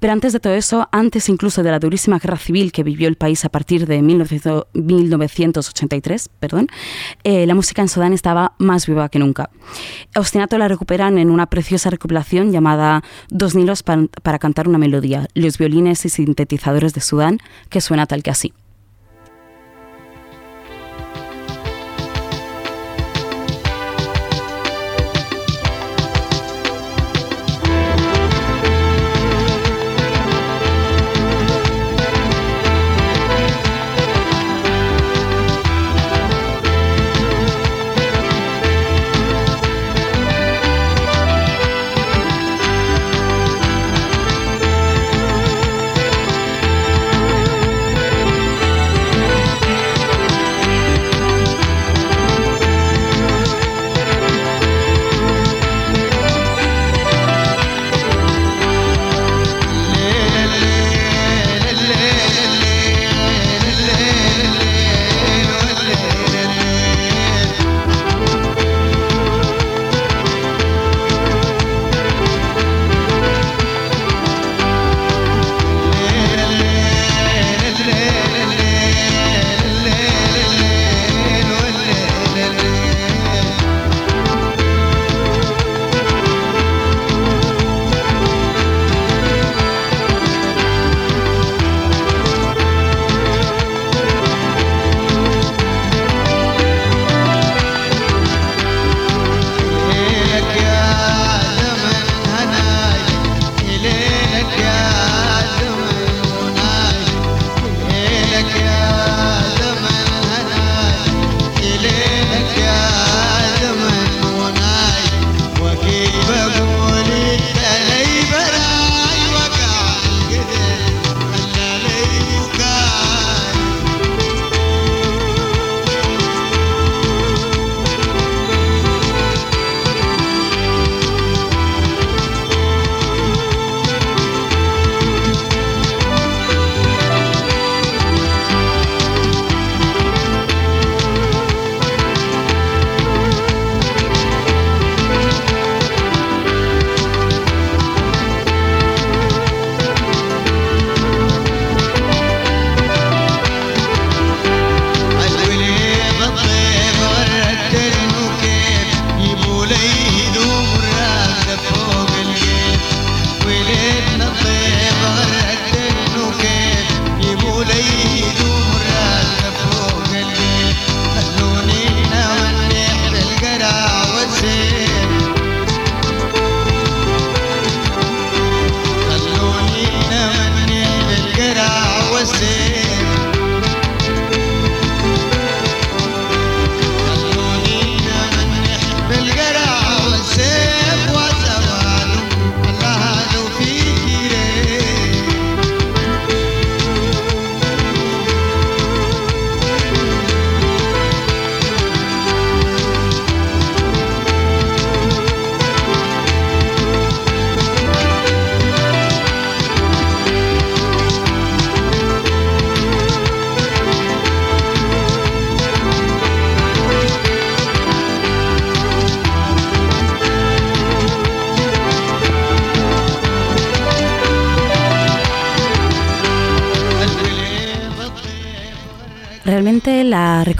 Pero 0.00 0.12
antes 0.12 0.32
de 0.32 0.40
todo 0.40 0.54
eso, 0.54 0.88
antes 0.90 1.28
incluso 1.28 1.62
de 1.62 1.70
la 1.70 1.78
durísima 1.78 2.18
guerra 2.18 2.38
civil 2.38 2.72
que 2.72 2.82
vivió 2.82 3.06
el 3.08 3.14
país 3.16 3.44
a 3.44 3.48
partir 3.48 3.86
de 3.86 4.02
1983, 4.02 6.30
perdón, 6.40 6.66
eh, 7.22 7.46
la 7.46 7.54
música 7.54 7.82
en 7.82 7.88
Sudán 7.88 8.12
estaba 8.12 8.54
más 8.58 8.86
viva 8.86 9.08
que 9.08 9.20
nunca. 9.20 9.50
Ostinato 10.16 10.58
la 10.58 10.68
recuperan 10.68 11.18
en 11.18 11.30
una 11.30 11.46
preciosa 11.46 11.90
recopilación 11.90 12.50
llamada 12.50 13.04
Dos 13.28 13.54
Nilos 13.54 13.84
para 13.84 14.38
cantar 14.38 14.68
una 14.68 14.78
melodía, 14.78 15.28
los 15.34 15.58
violines 15.58 16.04
y 16.04 16.08
sintetizadores 16.08 16.94
de 16.94 17.00
Sudán 17.00 17.17
que 17.68 17.80
suena 17.80 18.06
tal 18.06 18.22
que 18.22 18.30
así. 18.30 18.52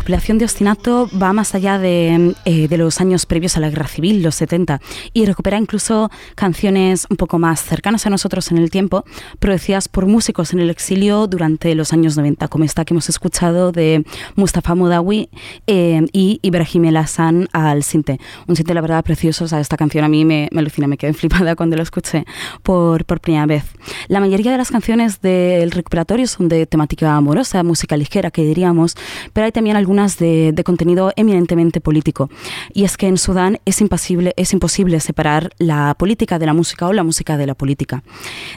La 0.09 0.17
recopilación 0.17 0.39
de 0.39 0.47
Ostinato 0.47 1.11
va 1.21 1.35
más 1.35 1.55
allá 1.55 1.79
de, 1.79 2.35
eh, 2.47 2.67
de, 2.67 2.79
los 2.79 2.99
años 3.01 3.27
previos 3.27 3.59
a 3.59 3.61
la 3.61 3.69
guerra 3.69 3.89
civil, 3.89 4.23
los 4.23 4.37
70, 4.37 4.81
y 5.13 5.27
recupera 5.27 5.59
incluso 5.59 6.11
canciones 6.35 7.07
un 7.11 7.19
poco 7.19 7.39
más 7.39 7.63
cercanas 7.63 8.07
a 8.07 8.11
nosotros 8.11 8.51
en 8.51 8.57
el 8.57 8.71
tiempo, 8.71 9.05
producidas 9.39 9.87
por 9.89 10.07
músicos 10.07 10.55
en 10.55 10.61
el 10.61 10.71
exilio 10.71 11.27
durante 11.27 11.75
los 11.75 11.93
años 11.93 12.17
90, 12.17 12.49
como 12.49 12.65
esta 12.65 12.87
que 12.87 12.95
hemos 12.95 13.11
escuchado 13.11 13.71
de 13.71 14.03
Mustafa 14.35 14.75
Mudawi 14.75 15.29
eh, 15.67 16.07
y 16.15 16.41
Ibrahim 16.41 16.87
El 16.87 16.97
Hassan 16.97 17.49
al 17.53 17.83
Sinte. 17.83 18.19
Un 18.47 18.57
Sinte, 18.57 18.73
la 18.73 18.81
verdad, 18.81 19.05
precioso. 19.05 19.45
O 19.45 19.49
sea, 19.49 19.61
esta 19.61 19.77
canción 19.77 20.05
a 20.05 20.09
mí 20.09 20.25
me, 20.25 20.49
me 20.53 20.61
alucina, 20.61 20.87
me 20.87 20.97
quedé 20.97 21.13
flipada 21.13 21.55
cuando 21.55 21.77
lo 21.77 21.83
escuché 21.83 22.25
por, 22.63 23.05
por 23.05 23.21
primera 23.21 23.45
vez. 23.45 23.65
La 24.09 24.21
mayoría 24.21 24.53
de 24.53 24.59
las 24.59 24.71
canciones 24.71 25.21
del 25.21 25.71
recuperatorio 25.71 26.27
son 26.27 26.49
de 26.49 26.65
temática 26.65 27.15
amorosa, 27.15 27.63
música 27.63 27.95
ligera, 27.97 28.31
que 28.31 28.43
diríamos 28.43 28.97
pero 29.33 29.45
hay 29.45 29.53
también 29.53 29.77
algunas 29.99 30.19
de, 30.19 30.63
contenido 30.65 31.13
eminentemente 31.17 31.81
político. 31.81 32.31
Y 32.73 32.85
es 32.85 32.97
que 32.97 33.09
en 33.09 33.19
Sudán 33.19 33.59
es 33.65 33.81
imposible, 33.81 34.33
es 34.37 34.53
imposible 34.53 35.01
separar 35.01 35.51
la 35.59 35.95
política 35.99 36.39
de 36.39 36.47
la 36.47 36.53
música 36.53 36.87
o 36.87 36.93
la 36.93 37.03
música 37.03 37.37
de 37.37 37.47
la 37.47 37.55
política. 37.55 38.03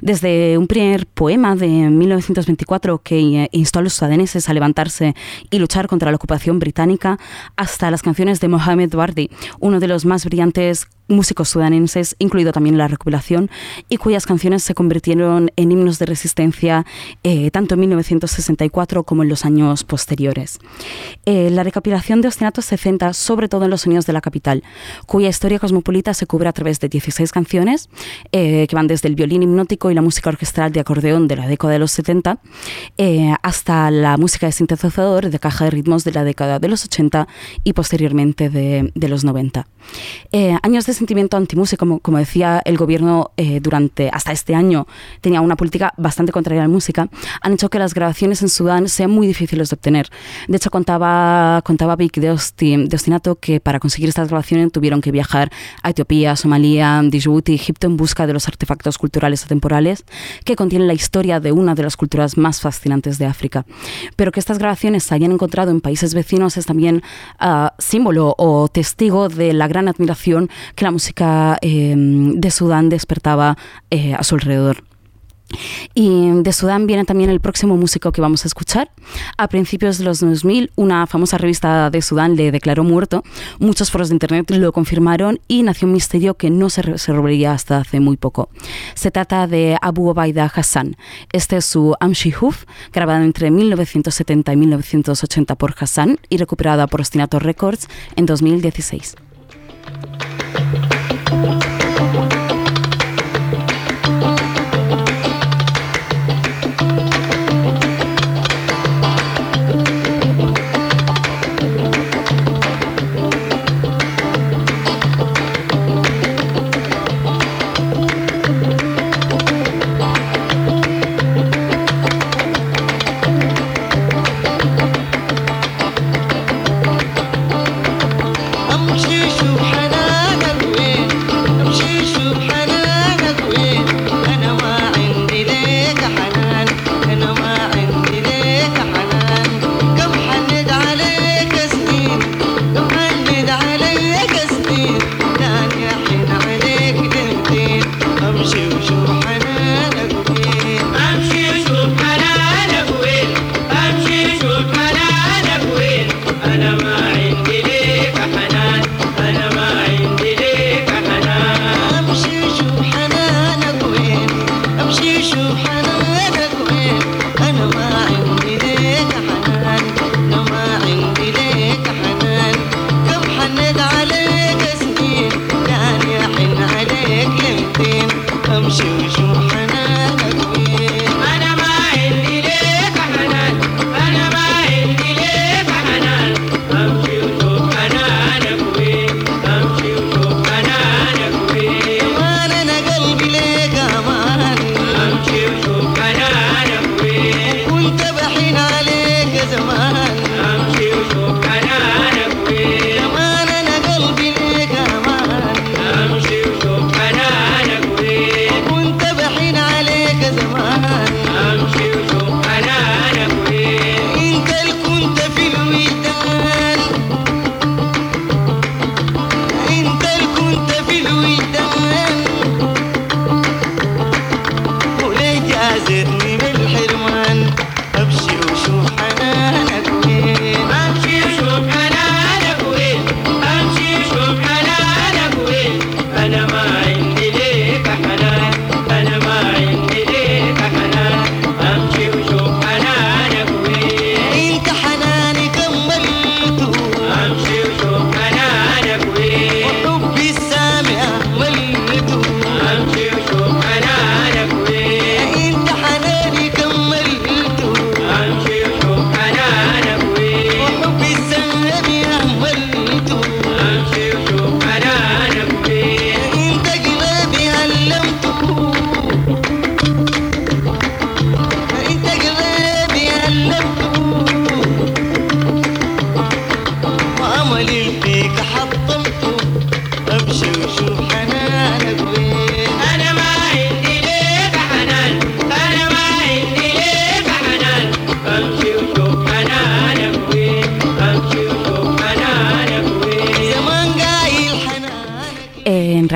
Desde 0.02 0.58
un 0.58 0.68
primer 0.68 1.08
poema 1.08 1.56
de 1.56 1.68
1924 1.68 3.00
que 3.00 3.50
instó 3.52 3.80
a 3.80 3.82
los 3.82 3.94
sudaneses 3.94 4.50
a 4.50 4.54
levantarse 4.54 5.16
y 5.50 5.58
luchar 5.58 5.88
contra 5.88 6.12
la 6.12 6.18
ocupación 6.18 6.60
británica, 6.60 7.18
hasta 7.56 7.90
las 7.90 8.02
canciones 8.02 8.40
de 8.40 8.48
Mohamed 8.48 8.94
Wardi, 8.94 9.30
uno 9.60 9.80
de 9.80 9.88
los 9.88 10.06
más 10.06 10.26
brillantes 10.26 10.88
músicos 11.12 11.50
sudanenses, 11.50 12.16
incluido 12.20 12.52
también 12.52 12.78
la 12.78 12.88
recopilación, 12.88 13.50
y 13.90 13.98
cuyas 13.98 14.26
canciones 14.26 14.64
se 14.64 14.74
convirtieron 14.74 15.52
en 15.56 15.72
himnos 15.72 16.00
de 16.00 16.06
resistencia 16.06 16.86
eh, 17.24 17.52
tanto 17.52 17.76
en 17.76 17.82
1964 17.82 19.04
como 19.04 19.24
en 19.24 19.30
los 19.30 19.46
años 19.46 19.84
posteriores. 19.84 20.60
Eh, 21.26 21.50
la 21.52 21.64
recopilación 21.64 22.22
de 22.22 22.30
Ostinatos 22.30 22.66
se 22.66 22.78
centra 22.78 23.14
sobre 23.14 23.50
todo 23.50 23.66
en 23.66 23.72
los 23.72 23.82
sonidos 23.82 24.06
de 24.06 24.14
la 24.14 24.22
capital, 24.22 24.64
cuya 25.06 25.30
historia 25.30 25.60
cosmopolita 25.60 26.14
se 26.14 26.26
cubre 26.26 26.50
a 26.50 26.54
través 26.54 26.80
de 26.80 26.90
16 26.90 27.32
canciones 27.32 27.90
eh, 28.32 28.66
que 28.68 28.76
van 28.76 28.88
desde 28.88 29.08
el 29.08 29.16
violín 29.16 29.44
hipnótico 29.44 29.92
y 29.92 29.94
la 29.94 30.02
música 30.02 30.30
orquestal 30.30 30.72
de 30.72 30.80
acordeón 30.80 31.28
de 31.28 31.36
la 31.36 31.48
década 31.48 31.74
de 31.74 31.80
los 31.80 31.92
70 31.92 32.40
hasta 33.42 33.92
la 33.92 34.18
música 34.18 34.46
de 34.46 34.52
sintetizador 34.52 35.30
de 35.30 35.40
caja 35.40 35.66
de 35.66 35.72
ritmos 35.72 36.04
de 36.04 36.12
la 36.12 36.24
década 36.24 36.60
de 36.60 36.68
los 36.68 36.86
80 36.86 37.28
y 37.64 37.74
posteriormente 37.74 38.50
de, 38.50 38.92
de 38.94 39.08
los 39.08 39.24
90. 39.24 39.68
años 40.62 40.86
de 40.86 40.94
sentimiento 41.02 41.36
antimúsica, 41.36 41.80
como, 41.80 42.00
como 42.00 42.20
decía 42.20 42.62
el 42.64 42.78
gobierno 42.78 43.32
eh, 43.36 43.60
durante 43.60 44.10
hasta 44.14 44.32
este 44.32 44.54
año, 44.54 44.86
tenía 45.20 45.42
una 45.42 45.56
política 45.56 45.94
bastante 45.98 46.32
contraria 46.32 46.62
a 46.62 46.68
la 46.68 46.72
música, 46.72 47.10
han 47.42 47.54
hecho 47.54 47.70
que 47.70 47.80
las 47.80 47.96
grabaciones 47.96 48.44
en 48.44 48.50
Sudán 48.50 48.88
sean 48.88 49.10
muy 49.10 49.26
difíciles 49.26 49.70
de 49.70 49.74
obtener. 49.74 50.10
De 50.48 50.58
hecho, 50.58 50.70
contaba, 50.70 51.62
contaba 51.64 51.96
Vic 51.96 52.18
de, 52.18 52.28
de 52.28 52.96
Ostinato 52.96 53.36
que 53.36 53.60
para 53.60 53.80
conseguir 53.80 54.10
estas 54.10 54.28
grabaciones 54.28 54.72
tuvieron 54.72 55.02
que 55.02 55.12
viajar 55.12 55.52
a 55.82 55.90
Etiopía, 55.90 56.36
Somalia, 56.36 57.02
Djibouti, 57.04 57.56
Egipto 57.56 57.88
en 57.88 57.98
busca 57.98 58.28
de 58.28 58.34
los 58.34 58.48
artefactos 58.48 59.00
culturales 59.00 59.44
atemporales 59.44 60.06
que 60.46 60.56
contienen 60.56 60.88
la 60.88 60.94
historia 60.94 61.40
de 61.40 61.52
una 61.52 61.74
de 61.74 61.82
las 61.82 61.98
culturas 61.98 62.38
más 62.38 62.62
fascinantes 62.62 63.18
de 63.18 63.26
África. 63.26 63.66
Pero 64.16 64.32
que 64.32 64.40
estas 64.40 64.60
grabaciones 64.60 65.04
se 65.04 65.16
hayan 65.16 65.32
encontrado 65.32 65.72
en 65.72 65.82
países 65.82 66.14
vecinos 66.14 66.58
es 66.58 66.68
también 66.68 67.02
uh, 67.42 67.70
símbolo 67.80 68.36
o 68.38 68.68
testigo 68.68 69.30
de 69.30 69.54
la 69.54 69.68
gran 69.68 69.88
admiración 69.88 70.50
que 70.76 70.86
la 70.86 70.91
música 70.92 71.58
eh, 71.62 71.96
de 71.98 72.52
Sudán 72.52 72.90
despertaba 72.90 73.58
eh, 73.90 74.14
a 74.14 74.24
su 74.24 74.36
alrededor. 74.36 74.84
Y 75.94 76.32
de 76.42 76.54
Sudán 76.54 76.88
viene 76.88 77.06
también 77.06 77.30
el 77.30 77.40
próximo 77.40 77.78
músico 77.78 78.12
que 78.12 78.22
vamos 78.22 78.46
a 78.46 78.48
escuchar. 78.48 78.92
A 79.38 79.48
principios 79.48 79.98
de 79.98 80.06
los 80.06 80.20
2000, 80.20 80.72
una 80.76 81.06
famosa 81.08 81.38
revista 81.38 81.90
de 81.90 82.02
Sudán 82.02 82.36
le 82.36 82.52
declaró 82.52 82.84
muerto. 82.84 83.24
Muchos 83.60 83.92
foros 83.92 84.10
de 84.10 84.16
internet 84.16 84.50
lo 84.52 84.72
confirmaron 84.72 85.40
y 85.48 85.64
nació 85.64 85.88
un 85.88 85.94
misterio 85.94 86.36
que 86.36 86.50
no 86.50 86.70
se 86.70 86.82
resolvería 86.82 87.54
hasta 87.54 87.80
hace 87.80 88.00
muy 88.00 88.18
poco. 88.18 88.50
Se 88.96 89.12
trata 89.12 89.48
de 89.48 89.78
Abu 89.82 90.10
Obaida 90.10 90.52
Hassan. 90.54 90.96
Este 91.32 91.58
es 91.58 91.66
su 91.66 91.96
Amshi 92.00 92.34
Huf, 92.40 92.66
grabada 92.94 93.24
entre 93.24 93.52
1970 93.52 94.54
y 94.54 94.58
1980 94.58 95.56
por 95.56 95.76
Hassan 95.78 96.20
y 96.30 96.38
recuperada 96.38 96.88
por 96.88 97.02
Ostinato 97.02 97.40
Records 97.40 97.88
en 98.16 98.26
2016. 98.26 99.16
Música 101.32 102.41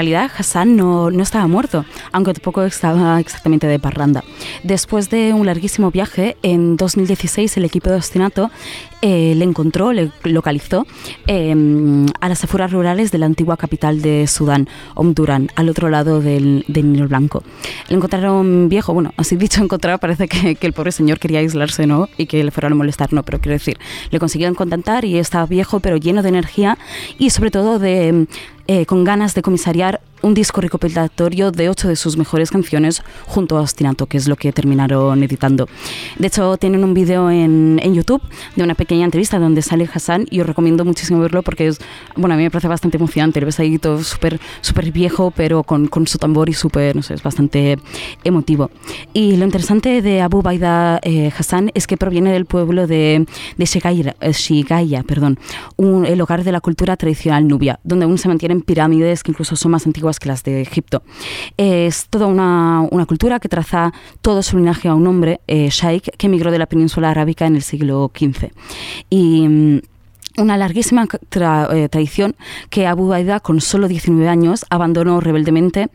realidad 0.06 0.32
Hassan 0.38 0.76
no, 0.76 1.10
no 1.10 1.24
estaba 1.24 1.48
muerto, 1.48 1.84
aunque 2.12 2.34
tampoco 2.34 2.64
estaba 2.64 3.20
exactamente 3.20 3.66
de 3.66 3.80
parranda. 3.80 4.24
Después 4.66 5.12
de 5.12 5.32
un 5.32 5.46
larguísimo 5.46 5.92
viaje, 5.92 6.38
en 6.42 6.76
2016 6.76 7.56
el 7.58 7.66
equipo 7.66 7.92
de 7.92 7.98
Ostinato 7.98 8.50
eh, 9.04 9.36
le 9.36 9.46
encontró, 9.46 9.94
le 9.94 10.12
localizó 10.24 10.88
em, 11.28 12.08
a 12.20 12.30
las 12.30 12.44
afueras 12.44 12.72
rurales 12.72 13.12
de 13.12 13.20
la 13.20 13.28
antigua 13.28 13.58
capital 13.58 14.02
de 14.02 14.26
Sudán, 14.26 14.68
Omdurán, 14.96 15.52
al 15.56 15.70
otro 15.70 15.90
lado 15.90 16.20
del, 16.20 16.66
del 16.68 16.92
Nilo 16.92 17.08
Blanco. 17.08 17.44
Le 17.90 17.96
encontraron 17.96 18.68
viejo, 18.68 18.92
bueno, 18.92 19.14
así 19.18 19.36
dicho, 19.36 19.62
encontrar 19.64 20.00
parece 20.00 20.28
que, 20.28 20.58
el 20.60 20.74
pobre 20.74 20.92
señor 20.92 21.20
quería 21.20 21.42
aislarse, 21.42 21.86
¿no? 21.86 22.10
Y 22.18 22.26
que 22.26 22.44
le 22.44 22.50
fueran 22.50 22.72
a 22.72 22.76
molestar, 22.76 23.14
no, 23.14 23.22
pero 23.22 23.40
quiero 23.40 23.54
decir, 23.54 23.78
le 24.10 24.18
consiguieron 24.18 24.56
contentar 24.56 25.06
y 25.06 25.20
estaba 25.20 25.46
viejo, 25.46 25.80
pero 25.80 25.98
lleno 25.98 26.24
de 26.24 26.30
energía 26.30 26.80
y 27.20 27.30
sobre 27.30 27.52
todo 27.52 27.78
de 27.78 28.26
eh, 28.68 28.88
con 28.88 29.04
ganas 29.04 29.36
de 29.36 29.44
comisariar 29.44 30.02
un 30.26 30.34
disco 30.34 30.60
recopilatorio 30.60 31.52
de 31.52 31.70
ocho 31.70 31.88
de 31.88 31.96
sus 31.96 32.18
mejores 32.18 32.50
canciones 32.50 33.04
junto 33.28 33.58
a 33.58 33.62
Ostinato, 33.62 34.08
que 34.08 34.18
es 34.18 34.28
lo 34.28 34.36
que 34.36 34.52
terminaron 34.52 35.22
editando. 35.22 35.70
De 36.18 36.28
hecho, 36.28 36.58
tienen 36.58 36.84
un 36.84 36.96
vídeo 36.96 37.30
en, 37.30 37.80
en, 37.82 37.94
YouTube 37.94 38.24
de 38.56 38.64
una 38.64 38.74
pequeña 38.74 39.06
entrevista 39.06 39.38
donde 39.38 39.62
sale 39.62 39.88
Hassan 39.94 40.26
y 40.32 40.40
os 40.42 40.48
recomiendo 40.48 40.84
muchísimo 40.84 41.20
verlo 41.20 41.44
porque 41.44 41.68
es, 41.68 41.80
bueno, 42.16 42.34
a 42.34 42.38
mí 42.38 42.44
me 42.44 42.50
parece 42.50 42.68
bastante 42.68 42.98
emocionante. 42.98 43.40
Lo 43.40 43.46
ves 43.46 43.60
ahí 43.60 43.78
todo 43.78 44.04
súper 44.04 44.40
súper 44.62 44.92
viejo, 44.92 45.32
pero 45.36 45.62
con, 45.64 45.88
con, 45.88 46.08
su 46.08 46.18
tambor 46.18 46.50
y 46.50 46.54
súper, 46.54 46.96
no 46.96 47.04
sé, 47.04 47.14
es 47.14 47.22
bastante 47.22 47.78
emotivo. 48.24 48.72
Y 49.14 49.36
lo 49.36 49.46
interesante 49.46 50.02
de 50.02 50.22
Abu 50.22 50.42
Baida 50.42 51.00
eh, 51.04 51.32
Hassan 51.38 51.70
es 51.76 51.86
que 51.86 51.98
proviene 51.98 52.32
del 52.32 52.46
pueblo 52.46 52.88
de, 52.88 53.28
de 53.58 53.66
Shigaya, 53.66 54.16
eh, 54.22 54.32
Shigaya 54.32 55.04
perdón, 55.04 55.38
un, 55.76 56.06
el 56.06 56.20
hogar 56.20 56.44
de 56.44 56.52
la 56.52 56.62
cultura 56.62 56.98
tradicional 56.98 57.48
nubia, 57.48 57.80
donde 57.84 58.06
aún 58.06 58.18
se 58.18 58.28
mantienen 58.28 58.62
pirámides 58.62 59.22
que 59.22 59.32
incluso 59.32 59.56
son 59.56 59.72
más 59.72 59.86
antiguas 59.86 60.15
que 60.20 60.28
las 60.28 60.44
de 60.44 60.62
Egipto. 60.62 61.04
Es 61.58 62.08
toda 62.10 62.28
una, 62.28 62.82
una 62.92 63.06
cultura 63.06 63.40
que 63.40 63.50
traza 63.50 63.94
todo 64.22 64.44
su 64.44 64.58
linaje 64.58 64.88
a 64.88 64.96
un 64.96 65.08
hombre, 65.08 65.42
eh, 65.48 65.70
Shaikh, 65.70 66.16
que 66.18 66.28
emigró 66.28 66.52
de 66.52 66.60
la 66.60 66.66
península 66.66 67.10
arábica 67.12 67.46
en 67.46 67.56
el 67.56 67.62
siglo 67.62 68.12
XV. 68.16 68.52
Y 69.10 69.48
mm, 69.48 69.82
una 70.38 70.58
larguísima 70.58 71.08
tra 71.30 71.70
eh, 71.72 71.90
tradición 71.90 72.36
que 72.70 72.88
Abu 72.88 73.08
Baida, 73.08 73.40
con 73.40 73.62
solo 73.62 73.88
19 73.88 74.28
años, 74.28 74.66
abandonó 74.70 75.20
rebeldemente, 75.20 75.90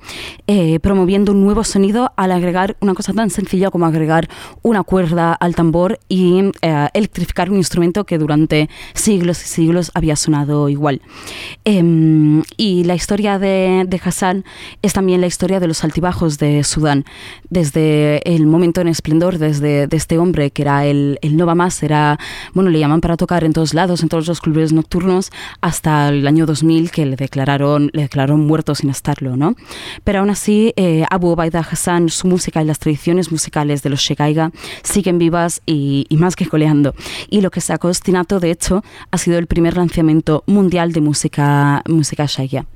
eh, 0.46 0.78
promoviendo 0.80 1.32
un 1.32 1.44
nuevo 1.44 1.64
sonido 1.64 2.12
al 2.16 2.32
agregar 2.32 2.76
una 2.80 2.94
cosa 2.94 3.12
tan 3.12 3.30
sencilla 3.30 3.70
como 3.70 3.86
agregar 3.86 4.28
una 4.62 4.82
cuerda 4.82 5.32
al 5.32 5.54
tambor 5.54 5.98
y 6.08 6.50
eh, 6.62 6.88
electrificar 6.94 7.50
un 7.50 7.56
instrumento 7.56 8.04
que 8.04 8.18
durante 8.18 8.68
siglos 8.94 9.42
y 9.44 9.48
siglos 9.48 9.90
había 9.94 10.16
sonado 10.16 10.68
igual. 10.68 11.00
Eh, 11.64 12.42
y 12.56 12.84
la 12.84 12.94
historia 12.94 13.38
de, 13.38 13.84
de, 13.86 14.00
Hassan 14.02 14.44
es 14.82 14.92
también 14.92 15.20
la 15.20 15.26
historia 15.26 15.60
de 15.60 15.66
los 15.66 15.84
altibajos 15.84 16.38
de 16.38 16.64
Sudán. 16.64 17.04
Desde 17.50 18.22
el 18.24 18.46
momento 18.46 18.80
en 18.80 18.88
esplendor, 18.88 19.38
desde 19.38 19.86
de 19.86 19.96
este 19.96 20.18
hombre 20.18 20.50
que 20.50 20.62
era 20.62 20.86
el, 20.86 21.18
el 21.22 21.36
Nova 21.36 21.54
Más, 21.54 21.82
era, 21.82 22.18
bueno, 22.54 22.70
le 22.70 22.78
llaman 22.78 23.00
para 23.00 23.16
tocar 23.16 23.44
en 23.44 23.52
todos 23.52 23.74
lados, 23.74 24.02
en 24.02 24.08
todos 24.08 24.26
los 24.30 24.40
clubes 24.40 24.72
nocturnos 24.72 25.30
hasta 25.60 26.08
el 26.08 26.26
año 26.26 26.46
2000 26.46 26.90
que 26.90 27.04
le 27.04 27.16
declararon, 27.16 27.90
le 27.92 28.02
declararon 28.02 28.46
muerto 28.46 28.74
sin 28.74 28.90
estarlo, 28.90 29.36
¿no? 29.36 29.56
Pero 30.04 30.20
aún 30.20 30.30
así, 30.30 30.72
eh, 30.76 31.04
Abu 31.10 31.30
Obaida 31.30 31.60
Hassan, 31.60 32.08
su 32.08 32.28
música 32.28 32.62
y 32.62 32.64
las 32.64 32.78
tradiciones 32.78 33.32
musicales 33.32 33.82
de 33.82 33.90
los 33.90 34.00
Shegaiga 34.00 34.52
siguen 34.82 35.18
vivas 35.18 35.60
y, 35.66 36.06
y, 36.08 36.16
más 36.16 36.36
que 36.36 36.46
coleando. 36.46 36.94
Y 37.28 37.40
lo 37.40 37.50
que 37.50 37.60
sacó 37.60 37.88
Ostinato, 37.88 38.40
de 38.40 38.52
hecho, 38.52 38.84
ha 39.10 39.18
sido 39.18 39.38
el 39.38 39.46
primer 39.46 39.76
lanzamiento 39.76 40.44
mundial 40.46 40.92
de 40.92 41.00
música, 41.00 41.82
música 41.88 42.26
Shaiya. 42.26 42.66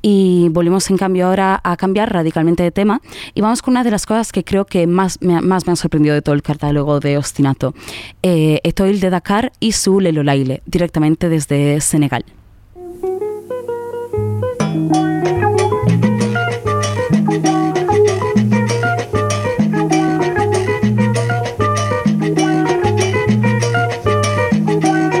Y 0.00 0.48
volvemos 0.50 0.88
en 0.90 0.96
cambio 0.96 1.26
ahora 1.26 1.60
a 1.64 1.76
cambiar 1.76 2.12
radicalmente 2.12 2.62
de 2.62 2.70
tema 2.70 3.00
y 3.34 3.40
vamos 3.40 3.62
con 3.62 3.72
una 3.72 3.82
de 3.82 3.90
las 3.90 4.06
cosas 4.06 4.30
que 4.30 4.44
creo 4.44 4.64
que 4.64 4.86
más 4.86 5.20
me, 5.20 5.40
más 5.40 5.66
me 5.66 5.72
han 5.72 5.76
sorprendido 5.76 6.14
de 6.14 6.22
todo 6.22 6.34
el 6.34 6.42
catálogo 6.42 7.00
de 7.00 7.18
Ostinato. 7.18 7.74
Eh, 8.22 8.60
Etoile 8.62 9.00
de 9.00 9.10
Dakar 9.10 9.52
y 9.58 9.72
su 9.72 10.00
Lelolaile, 10.00 10.62
directamente 10.66 11.28
desde 11.28 11.80
Senegal. 11.80 12.24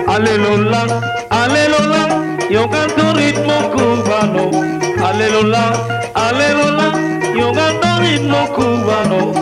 Aleluya, 0.06 1.00
aleluya, 1.30 2.38
yo 2.50 2.68
canto 2.68 3.12
ritmo 3.14 3.70
cubano. 4.28 4.50
Aleluya, 5.04 5.72
aleluya, 6.14 6.92
yo 7.36 7.52
canto 7.52 8.00
ritmo 8.00 8.48
cubano. 8.54 9.32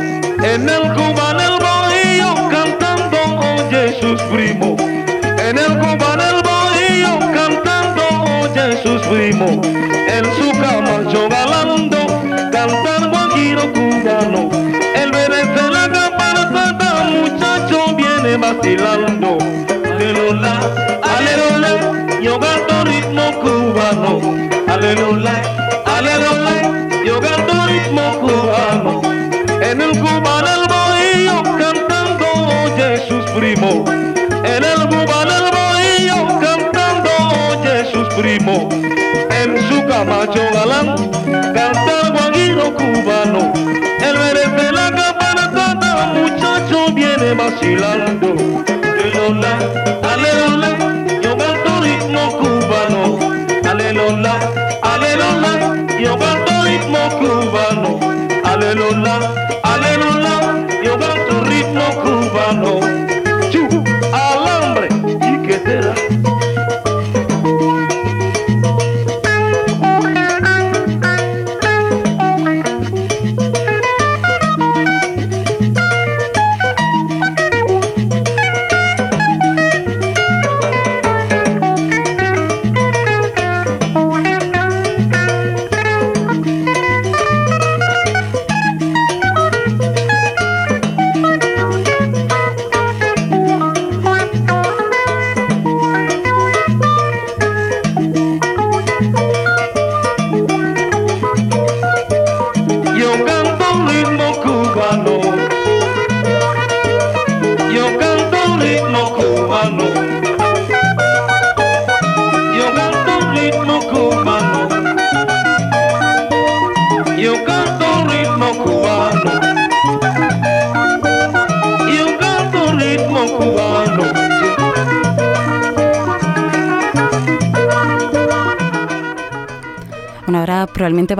En 0.42 0.68
el 0.68 0.92
cubano 0.94 1.40
el 1.40 1.58
bohío 1.64 2.48
cantando, 2.50 3.18
oye 3.40 4.00
sus 4.00 4.20
primos. 4.22 4.80
En 5.38 5.58
el 5.58 5.78
cubano 5.78 6.22
el 6.22 6.42
bohío 6.42 7.18
cantando, 7.32 8.02
oye 8.42 8.82
sus 8.82 9.02
primos. 9.06 9.66
En 9.66 10.24
su 10.36 10.50
cama 10.60 11.10
yo 11.12 11.28
galando, 11.28 11.98
cantar 12.52 13.08
guajiro 13.10 13.72
cubano. 13.72 14.50
El 14.94 15.10
merece 15.10 15.70
la 15.70 15.90
campana, 15.90 17.10
muchacho 17.10 17.94
viene 17.96 18.36
vacilando. 18.36 19.05
Yo 27.04 27.20
ritmo 27.66 28.20
cubano. 28.20 29.02
En 29.60 29.80
el 29.80 29.98
cubano 29.98 30.46
el 30.46 30.68
bohío 30.68 31.42
cantando, 31.58 32.26
oye 32.64 33.08
sus 33.08 33.24
primos. 33.32 33.90
En 34.44 34.62
el 34.62 34.88
cubano 34.88 35.32
el 35.38 35.50
bohío 35.56 36.38
cantando, 36.40 37.10
oye 37.50 37.84
sus 37.90 38.08
primos. 38.14 38.72
En 39.30 39.58
su 39.68 39.84
camacho 39.86 40.42
galán, 40.52 41.10
canta 41.52 42.00
el 42.04 42.12
guajiro 42.12 42.74
cubano. 42.74 43.52
El 44.00 44.18
merece 44.18 44.72
la 44.72 44.90
campana, 44.92 46.12
muchacho 46.14 46.92
viene 46.92 47.34
vacilando. 47.34 48.34
Aleluya, 49.02 49.58
aleluya, 50.02 50.68
yo 50.68 50.84
canto 50.84 50.95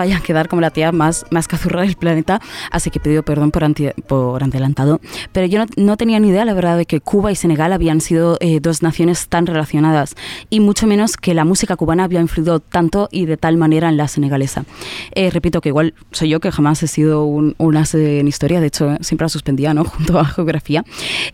vaya 0.07 0.19
a 0.19 0.21
quedar 0.21 0.49
como 0.49 0.63
la 0.63 0.71
tía 0.71 0.93
más, 0.93 1.27
más 1.31 1.49
cazurra 1.49 1.83
del 1.83 1.97
planeta, 1.97 2.41
así 2.71 2.91
que 2.91 3.01
pido 3.01 3.25
perdón 3.25 3.51
por, 3.51 3.65
por 4.07 4.45
adelantado. 4.45 5.01
Pero 5.33 5.47
yo 5.47 5.65
no, 5.77 5.97
tenía 5.97 6.21
ni 6.21 6.29
idea, 6.29 6.45
la 6.45 6.55
verdad, 6.55 6.77
de 6.77 6.87
que 6.87 7.01
Cuba 7.01 7.33
y 7.33 7.35
Senegal 7.35 7.73
habían 7.73 8.01
sido 8.01 8.37
eh, 8.41 8.61
dos 8.61 8.83
naciones 8.83 9.29
tan 9.29 9.47
relacionadas, 9.47 10.15
y 10.49 10.61
mucho 10.61 10.87
menos 10.87 11.17
que 11.17 11.35
la 11.35 11.45
música 11.45 11.75
cubana 11.75 12.05
había 12.05 12.21
influido 12.21 12.61
tanto 12.61 13.09
y 13.11 13.27
de 13.27 13.37
tal 13.37 13.57
manera 13.57 13.89
en 13.89 13.97
la 13.97 14.07
senegalesa. 14.07 14.65
Eh, 15.13 15.31
repito 15.31 15.61
que 15.61 15.71
igual 15.71 15.95
soy 16.13 16.29
yo 16.29 16.39
que 16.39 16.53
jamás 16.53 16.83
he 16.85 16.87
sido 16.87 17.25
un, 17.25 17.57
un 17.59 17.77
as 17.77 17.95
en 17.95 18.29
historia, 18.29 18.61
de 18.61 18.69
hecho 18.69 18.97
siempre 19.01 19.25
la 19.25 19.29
suspendía, 19.29 19.75
¿no? 19.75 19.85
Junto 19.97 20.21
a 20.21 20.25
geografía. 20.25 20.85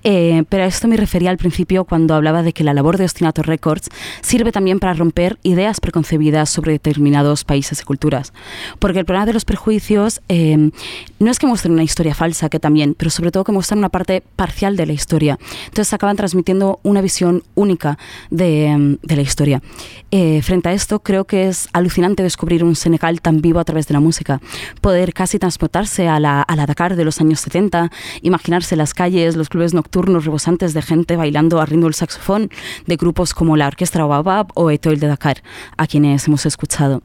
Eh, 0.03 0.45
pero 0.49 0.65
a 0.65 0.67
esto 0.67 0.89
me 0.89 0.97
refería 0.97 1.29
al 1.29 1.37
principio 1.37 1.85
cuando 1.85 2.15
hablaba 2.15 2.43
de 2.43 2.55
que 2.55 2.65
la 2.65 2.73
labor 2.73 2.97
de 2.97 3.05
Ostinato 3.05 3.43
Records 3.43 3.91
sirve 4.23 4.51
también 4.51 4.79
para 4.79 4.95
romper 4.95 5.39
ideas 5.43 5.81
preconcebidas 5.81 6.49
sobre 6.49 6.73
determinados 6.73 7.45
países 7.45 7.83
y 7.83 7.85
culturas. 7.85 8.33
Porque 8.79 8.99
el 8.99 9.05
problema 9.05 9.27
de 9.27 9.33
los 9.33 9.45
prejuicios 9.45 10.21
eh, 10.29 10.71
no 11.19 11.31
es 11.31 11.39
que 11.39 11.47
muestren 11.47 11.75
una 11.75 11.83
historia 11.83 12.15
falsa, 12.15 12.49
que 12.49 12.59
también, 12.59 12.95
pero 12.95 13.11
sobre 13.11 13.31
todo 13.31 13.45
que 13.45 13.53
muestran 13.53 13.79
una 13.79 13.89
parte 13.89 14.23
parcial 14.37 14.77
de 14.77 14.87
la 14.87 14.93
historia. 14.93 15.39
Entonces 15.67 15.93
acaban 15.93 16.17
transmitiendo 16.17 16.81
una 16.83 17.01
visión 17.01 17.43
única 17.55 17.99
de, 18.31 18.99
de 19.03 19.17
la 19.17 19.23
historia. 19.23 19.63
Eh, 20.11 20.43
frente 20.43 20.69
a 20.69 20.73
esto, 20.73 21.01
creo 21.01 21.25
que 21.25 21.49
es 21.49 21.69
alucinante 21.73 22.23
descubrir 22.23 22.65
un 22.65 22.77
Senegal 22.77 23.21
tan 23.21 23.41
vivo 23.41 23.61
a 23.61 23.65
través 23.65 23.89
de 23.89 23.95
la 23.95 24.01
música. 24.01 24.41
Poder 24.83 25.15
casi 25.15 25.39
transportarse 25.39 26.09
a 26.09 26.21
la, 26.21 26.43
a 26.43 26.57
la 26.57 26.67
Dakar 26.67 26.97
de 26.97 27.05
los 27.05 27.21
años 27.21 27.41
70, 27.41 27.91
imaginarse 28.21 28.77
las 28.77 28.93
calles, 28.93 29.37
los 29.37 29.49
clubes 29.49 29.73
nocturnos 29.73 30.25
rebosantes 30.27 30.75
de 30.75 30.83
gente 30.83 31.17
bailando 31.17 31.61
a 31.61 31.67
ritmo 31.67 31.85
del 31.85 31.95
saxofón, 31.95 32.51
de 32.87 32.97
grupos 32.97 33.33
como 33.33 33.57
la 33.57 33.67
Orquesta 33.69 34.05
Obabab 34.05 34.49
o 34.55 34.71
Etoile 34.71 35.01
de 35.01 35.07
Dakar, 35.07 35.43
a 35.79 35.87
quienes 35.87 36.27
hemos 36.29 36.45
escuchado. 36.45 37.03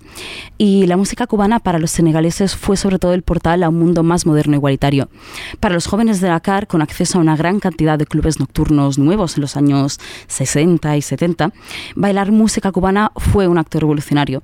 Y 0.57 0.85
la 0.87 0.97
música 0.97 1.27
cubana 1.27 1.46
para 1.59 1.79
los 1.79 1.91
senegaleses 1.91 2.55
fue 2.55 2.75
sobre 2.77 2.99
todo 2.99 3.13
el 3.13 3.23
portal 3.23 3.63
a 3.63 3.69
un 3.69 3.79
mundo 3.79 4.03
más 4.03 4.25
moderno 4.25 4.53
e 4.53 4.57
igualitario. 4.57 5.09
Para 5.59 5.75
los 5.75 5.87
jóvenes 5.87 6.19
de 6.19 6.27
Dakar, 6.27 6.67
con 6.67 6.81
acceso 6.81 7.17
a 7.17 7.21
una 7.21 7.37
gran 7.37 7.59
cantidad 7.59 7.97
de 7.97 8.05
clubes 8.05 8.39
nocturnos 8.39 8.97
nuevos 8.97 9.37
en 9.37 9.41
los 9.41 9.55
años 9.55 9.99
60 10.27 10.97
y 10.97 11.01
70, 11.01 11.53
bailar 11.95 12.31
música 12.31 12.71
cubana 12.71 13.11
fue 13.15 13.47
un 13.47 13.57
acto 13.57 13.79
revolucionario. 13.79 14.43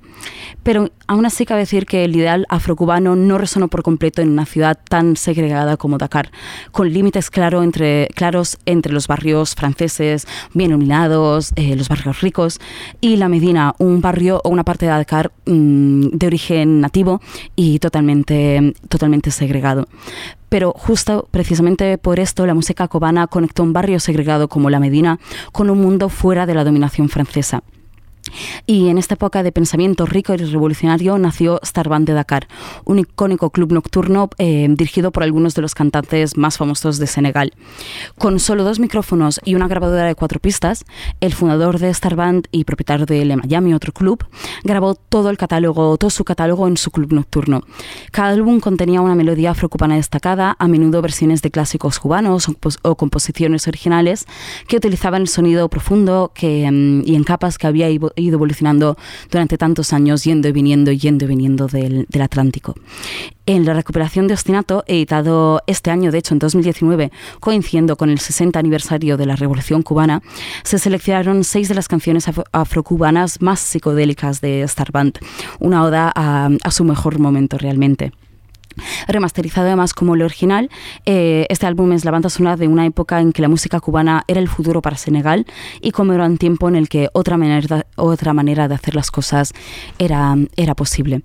Pero 0.62 0.90
aún 1.06 1.26
así 1.26 1.44
cabe 1.44 1.60
decir 1.60 1.84
que 1.84 2.04
el 2.04 2.16
ideal 2.16 2.46
afrocubano 2.48 3.16
no 3.16 3.36
resonó 3.36 3.68
por 3.68 3.82
completo 3.82 4.22
en 4.22 4.30
una 4.30 4.46
ciudad 4.46 4.78
tan 4.88 5.16
segregada 5.16 5.76
como 5.76 5.98
Dakar, 5.98 6.30
con 6.72 6.90
límites 6.90 7.30
claro 7.30 7.62
entre, 7.62 8.08
claros 8.14 8.58
entre 8.64 8.92
los 8.92 9.06
barrios 9.08 9.54
franceses 9.54 10.26
bien 10.54 10.70
iluminados, 10.70 11.52
eh, 11.56 11.76
los 11.76 11.88
barrios 11.88 12.22
ricos, 12.22 12.60
y 13.00 13.16
la 13.16 13.28
Medina, 13.28 13.74
un 13.78 14.00
barrio 14.00 14.40
o 14.44 14.48
una 14.48 14.64
parte 14.64 14.86
de 14.86 14.92
Dakar 14.92 15.32
mm, 15.44 16.08
de 16.12 16.26
origen 16.26 16.84
y 17.56 17.78
totalmente, 17.78 18.74
totalmente 18.88 19.30
segregado. 19.30 19.88
Pero 20.48 20.72
justo 20.76 21.26
precisamente 21.30 21.98
por 21.98 22.20
esto 22.20 22.46
la 22.46 22.54
música 22.54 22.86
cubana 22.86 23.26
conectó 23.26 23.62
un 23.62 23.72
barrio 23.72 23.98
segregado 23.98 24.48
como 24.48 24.70
la 24.70 24.78
Medina 24.78 25.18
con 25.52 25.70
un 25.70 25.80
mundo 25.80 26.08
fuera 26.08 26.46
de 26.46 26.54
la 26.54 26.64
dominación 26.64 27.08
francesa. 27.08 27.62
Y 28.66 28.88
en 28.88 28.98
esta 28.98 29.14
época 29.14 29.42
de 29.42 29.52
pensamiento 29.52 30.06
rico 30.06 30.34
y 30.34 30.36
revolucionario 30.36 31.18
nació 31.18 31.60
Star 31.62 31.88
Band 31.88 32.06
de 32.06 32.12
Dakar, 32.12 32.48
un 32.84 32.98
icónico 32.98 33.50
club 33.50 33.72
nocturno 33.72 34.30
eh, 34.38 34.66
dirigido 34.70 35.12
por 35.12 35.22
algunos 35.22 35.54
de 35.54 35.62
los 35.62 35.74
cantantes 35.74 36.36
más 36.36 36.58
famosos 36.58 36.98
de 36.98 37.06
Senegal. 37.06 37.52
Con 38.18 38.38
solo 38.38 38.64
dos 38.64 38.78
micrófonos 38.78 39.40
y 39.44 39.54
una 39.54 39.68
grabadora 39.68 40.06
de 40.06 40.14
cuatro 40.14 40.40
pistas, 40.40 40.84
el 41.20 41.34
fundador 41.34 41.78
de 41.78 41.90
Star 41.90 42.16
Band 42.16 42.48
y 42.50 42.64
propietario 42.64 43.06
de 43.06 43.24
Le 43.24 43.36
Miami, 43.36 43.74
otro 43.74 43.92
club, 43.92 44.24
grabó 44.62 44.94
todo 44.94 45.30
el 45.30 45.36
catálogo, 45.36 45.96
todo 45.96 46.10
su 46.10 46.24
catálogo 46.24 46.66
en 46.68 46.76
su 46.76 46.90
club 46.90 47.12
nocturno. 47.12 47.62
Cada 48.10 48.30
álbum 48.30 48.60
contenía 48.60 49.00
una 49.00 49.14
melodía 49.14 49.50
afrocubana 49.50 49.96
destacada, 49.96 50.56
a 50.58 50.68
menudo 50.68 51.02
versiones 51.02 51.42
de 51.42 51.50
clásicos 51.50 51.98
cubanos 51.98 52.48
o, 52.82 52.94
composiciones 52.96 53.68
originales 53.68 54.26
que 54.68 54.76
utilizaban 54.76 55.22
el 55.22 55.28
sonido 55.28 55.68
profundo 55.68 56.32
que, 56.34 56.70
mm, 56.70 57.02
y 57.04 57.14
en 57.14 57.24
capas 57.24 57.58
que 57.58 57.66
había 57.66 57.88
ido 58.16 58.34
evolucionando 58.34 58.96
durante 59.30 59.58
tantos 59.58 59.92
años, 59.92 60.24
yendo 60.24 60.48
y 60.48 60.52
viniendo, 60.52 60.92
yendo 60.92 61.24
y 61.24 61.28
viniendo 61.28 61.66
del, 61.66 62.06
del 62.08 62.22
Atlántico. 62.22 62.74
En 63.46 63.66
la 63.66 63.74
recuperación 63.74 64.26
de 64.26 64.34
Ostinato, 64.34 64.84
editado 64.86 65.60
este 65.66 65.90
año, 65.90 66.10
de 66.10 66.18
hecho 66.18 66.34
en 66.34 66.38
2019, 66.38 67.12
coincidiendo 67.40 67.96
con 67.96 68.08
el 68.08 68.18
60 68.18 68.58
aniversario 68.58 69.16
de 69.16 69.26
la 69.26 69.36
Revolución 69.36 69.82
Cubana, 69.82 70.22
se 70.62 70.78
seleccionaron 70.78 71.44
seis 71.44 71.68
de 71.68 71.74
las 71.74 71.88
canciones 71.88 72.26
afrocubanas 72.52 73.42
más 73.42 73.60
psicodélicas 73.60 74.40
de 74.40 74.62
Star 74.62 74.92
Band, 74.92 75.18
una 75.60 75.84
oda 75.84 76.10
a, 76.14 76.48
a 76.62 76.70
su 76.70 76.84
mejor 76.84 77.18
momento 77.18 77.58
realmente 77.58 78.12
remasterizado 79.06 79.66
además 79.66 79.94
como 79.94 80.14
el 80.14 80.22
original. 80.22 80.70
Eh, 81.06 81.46
este 81.48 81.66
álbum 81.66 81.92
es 81.92 82.04
la 82.04 82.10
banda 82.10 82.30
sonora 82.30 82.56
de 82.56 82.68
una 82.68 82.86
época 82.86 83.20
en 83.20 83.32
que 83.32 83.42
la 83.42 83.48
música 83.48 83.80
cubana 83.80 84.24
era 84.28 84.40
el 84.40 84.48
futuro 84.48 84.82
para 84.82 84.96
Senegal 84.96 85.46
y 85.80 85.90
como 85.90 86.12
era 86.12 86.26
un 86.26 86.38
tiempo 86.38 86.68
en 86.68 86.76
el 86.76 86.88
que 86.88 87.08
otra 87.12 87.36
manera, 87.36 87.86
otra 87.96 88.32
manera 88.32 88.68
de 88.68 88.74
hacer 88.74 88.94
las 88.94 89.10
cosas 89.10 89.52
era, 89.98 90.36
era 90.56 90.74
posible. 90.74 91.22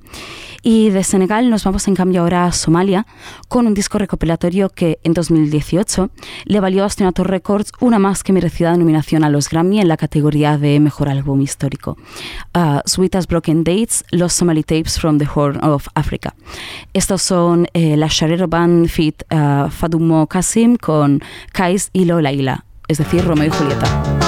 Y 0.61 0.89
de 0.89 1.03
Senegal 1.03 1.49
nos 1.49 1.63
vamos 1.63 1.87
en 1.87 1.95
cambio 1.95 2.21
ahora 2.21 2.45
a 2.45 2.51
Somalia 2.51 3.05
con 3.47 3.65
un 3.65 3.73
disco 3.73 3.97
recopilatorio 3.97 4.69
que 4.69 4.99
en 5.03 5.13
2018 5.13 6.09
le 6.45 6.59
valió 6.59 6.83
a 6.83 6.87
Ostinato 6.87 7.23
Records 7.23 7.71
una 7.79 7.99
más 7.99 8.23
que 8.23 8.33
merecida 8.33 8.75
nominación 8.75 9.23
a 9.23 9.29
los 9.29 9.49
Grammy 9.49 9.79
en 9.79 9.87
la 9.87 9.97
categoría 9.97 10.57
de 10.57 10.79
Mejor 10.79 11.09
Álbum 11.09 11.41
Histórico. 11.41 11.97
Uh, 12.53 12.79
Sweet 12.85 13.15
as 13.15 13.27
Broken 13.27 13.63
Dates, 13.63 14.03
Los 14.11 14.33
Somali 14.33 14.63
Tapes 14.63 14.99
from 14.99 15.17
the 15.17 15.27
Horn 15.33 15.63
of 15.63 15.87
Africa. 15.95 16.35
Estos 16.93 17.21
son 17.21 17.38
eh, 17.73 17.95
la 17.95 18.07
Sharero 18.09 18.47
Band 18.47 18.87
Fit 18.87 19.23
uh, 19.31 19.69
Fadumo 19.69 20.27
Kasim 20.27 20.75
con 20.77 21.21
Kais 21.51 21.89
y 21.93 22.05
Lola 22.05 22.31
es 22.87 22.97
decir, 22.97 23.23
Romeo 23.23 23.47
y 23.47 23.49
Julieta. 23.49 24.18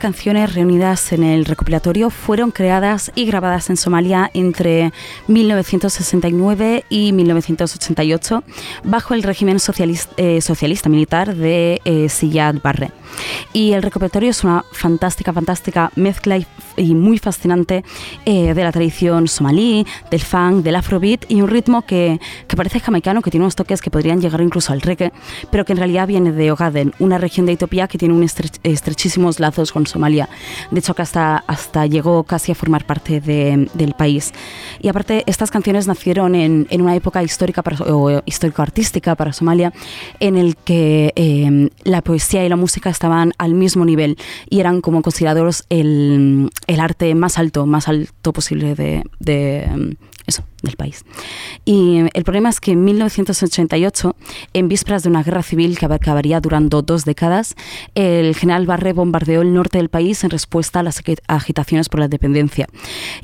Canciones 0.00 0.54
reunidas 0.54 1.12
en 1.12 1.22
el 1.22 1.44
recopilatorio 1.44 2.10
fueron 2.10 2.50
creadas 2.50 3.12
y 3.14 3.26
grabadas 3.26 3.70
en 3.70 3.76
Somalia 3.76 4.30
entre 4.34 4.92
1969 5.28 6.84
y 6.88 7.12
1988 7.12 8.42
bajo 8.82 9.14
el 9.14 9.22
régimen 9.22 9.60
socialista, 9.60 10.12
eh, 10.16 10.40
socialista 10.40 10.88
militar 10.88 11.36
de 11.36 11.80
eh, 11.84 12.08
Barre. 12.62 12.90
Y 13.52 13.72
el 13.72 13.82
recopilatorio 13.82 14.30
es 14.30 14.44
una 14.44 14.64
fantástica, 14.72 15.32
fantástica 15.32 15.90
mezcla 15.96 16.36
y, 16.38 16.46
y 16.76 16.94
muy 16.94 17.18
fascinante 17.18 17.84
eh, 18.24 18.54
de 18.54 18.62
la 18.64 18.72
tradición 18.72 19.28
somalí, 19.28 19.86
del 20.10 20.20
funk, 20.20 20.62
del 20.62 20.76
afrobeat 20.76 21.24
y 21.28 21.42
un 21.42 21.48
ritmo 21.48 21.82
que, 21.82 22.20
que 22.46 22.56
parece 22.56 22.80
jamaicano, 22.80 23.22
que 23.22 23.30
tiene 23.30 23.44
unos 23.44 23.56
toques 23.56 23.80
que 23.80 23.90
podrían 23.90 24.20
llegar 24.20 24.40
incluso 24.40 24.72
al 24.72 24.80
reggae, 24.80 25.12
pero 25.50 25.64
que 25.64 25.72
en 25.72 25.78
realidad 25.78 26.06
viene 26.06 26.32
de 26.32 26.50
Ogaden, 26.52 26.92
una 26.98 27.18
región 27.18 27.46
de 27.46 27.52
Etiopía 27.52 27.88
que 27.88 27.98
tiene 27.98 28.14
un 28.14 28.22
estre- 28.22 28.58
estrechísimos 28.62 29.40
lazos 29.40 29.72
con 29.72 29.86
Somalia. 29.86 30.28
De 30.70 30.78
hecho, 30.80 30.94
que 30.94 31.02
hasta, 31.02 31.44
hasta 31.46 31.86
llegó 31.86 32.22
casi 32.24 32.52
a 32.52 32.54
formar 32.54 32.84
parte 32.86 33.20
de- 33.20 33.68
del 33.74 33.94
país. 33.94 34.32
Y 34.80 34.88
aparte, 34.88 35.24
estas 35.26 35.50
canciones 35.50 35.86
nacieron 35.86 36.34
en, 36.34 36.66
en 36.70 36.80
una 36.82 36.94
época 36.94 37.22
histórica 37.22 37.62
para, 37.62 37.76
o 37.84 38.22
histórico-artística 38.24 39.14
para 39.14 39.32
Somalia, 39.32 39.72
en 40.20 40.36
el 40.36 40.56
que 40.56 41.12
eh, 41.16 41.70
la 41.84 42.02
poesía 42.02 42.44
y 42.44 42.48
la 42.48 42.56
música 42.56 42.90
estaban 43.00 43.32
al 43.38 43.54
mismo 43.54 43.86
nivel 43.86 44.18
y 44.50 44.60
eran 44.60 44.82
como 44.82 45.00
considerados 45.00 45.64
el, 45.70 46.50
el 46.66 46.80
arte 46.80 47.14
más 47.14 47.38
alto, 47.38 47.64
más 47.64 47.88
alto 47.88 48.34
posible 48.34 48.74
de, 48.74 49.04
de, 49.18 49.96
eso, 50.30 50.44
del 50.62 50.76
país. 50.76 51.04
Y 51.64 51.98
el 52.14 52.24
problema 52.24 52.48
es 52.48 52.58
que 52.60 52.72
en 52.72 52.82
1988, 52.84 54.16
en 54.54 54.68
vísperas 54.68 55.02
de 55.02 55.10
una 55.10 55.22
guerra 55.22 55.42
civil 55.42 55.78
que 55.78 55.86
acabaría 55.86 56.40
durando 56.40 56.82
dos 56.82 57.04
décadas, 57.04 57.54
el 57.94 58.34
general 58.34 58.66
Barre 58.66 58.92
bombardeó 58.92 59.42
el 59.42 59.52
norte 59.52 59.78
del 59.78 59.88
país 59.90 60.24
en 60.24 60.30
respuesta 60.30 60.80
a 60.80 60.82
las 60.82 61.02
agi- 61.04 61.20
agitaciones 61.28 61.88
por 61.88 62.00
la 62.00 62.06
independencia. 62.06 62.66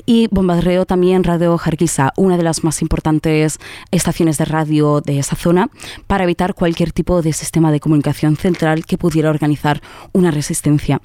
Y 0.05 0.27
bombardeó 0.31 0.85
también 0.85 1.23
Radio 1.23 1.59
Hargeisa, 1.63 2.13
una 2.15 2.37
de 2.37 2.43
las 2.43 2.63
más 2.63 2.81
importantes 2.81 3.59
estaciones 3.91 4.37
de 4.37 4.45
radio 4.45 5.01
de 5.01 5.19
esa 5.19 5.35
zona, 5.35 5.69
para 6.07 6.23
evitar 6.23 6.53
cualquier 6.53 6.91
tipo 6.91 7.21
de 7.21 7.33
sistema 7.33 7.71
de 7.71 7.79
comunicación 7.79 8.35
central 8.37 8.85
que 8.85 8.97
pudiera 8.97 9.29
organizar 9.29 9.81
una 10.13 10.31
resistencia. 10.31 11.01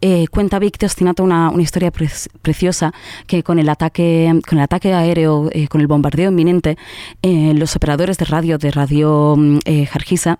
Eh, 0.00 0.26
cuenta 0.30 0.58
Vic 0.58 0.78
de 0.78 0.86
Ostinato 0.86 1.22
una, 1.24 1.50
una 1.50 1.62
historia 1.62 1.90
pre- 1.90 2.08
preciosa 2.42 2.92
que 3.26 3.42
con 3.42 3.58
el 3.58 3.68
ataque, 3.68 4.32
con 4.48 4.58
el 4.58 4.64
ataque 4.64 4.92
aéreo, 4.94 5.39
eh, 5.52 5.68
con 5.68 5.80
el 5.80 5.86
bombardeo 5.86 6.30
inminente, 6.30 6.76
eh, 7.22 7.52
los 7.54 7.76
operadores 7.76 8.18
de 8.18 8.24
radio 8.24 8.58
de 8.58 8.70
Radio 8.70 9.34
mm, 9.36 9.58
eh, 9.64 9.88
Hargeisa 9.92 10.38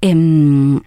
em, 0.00 0.80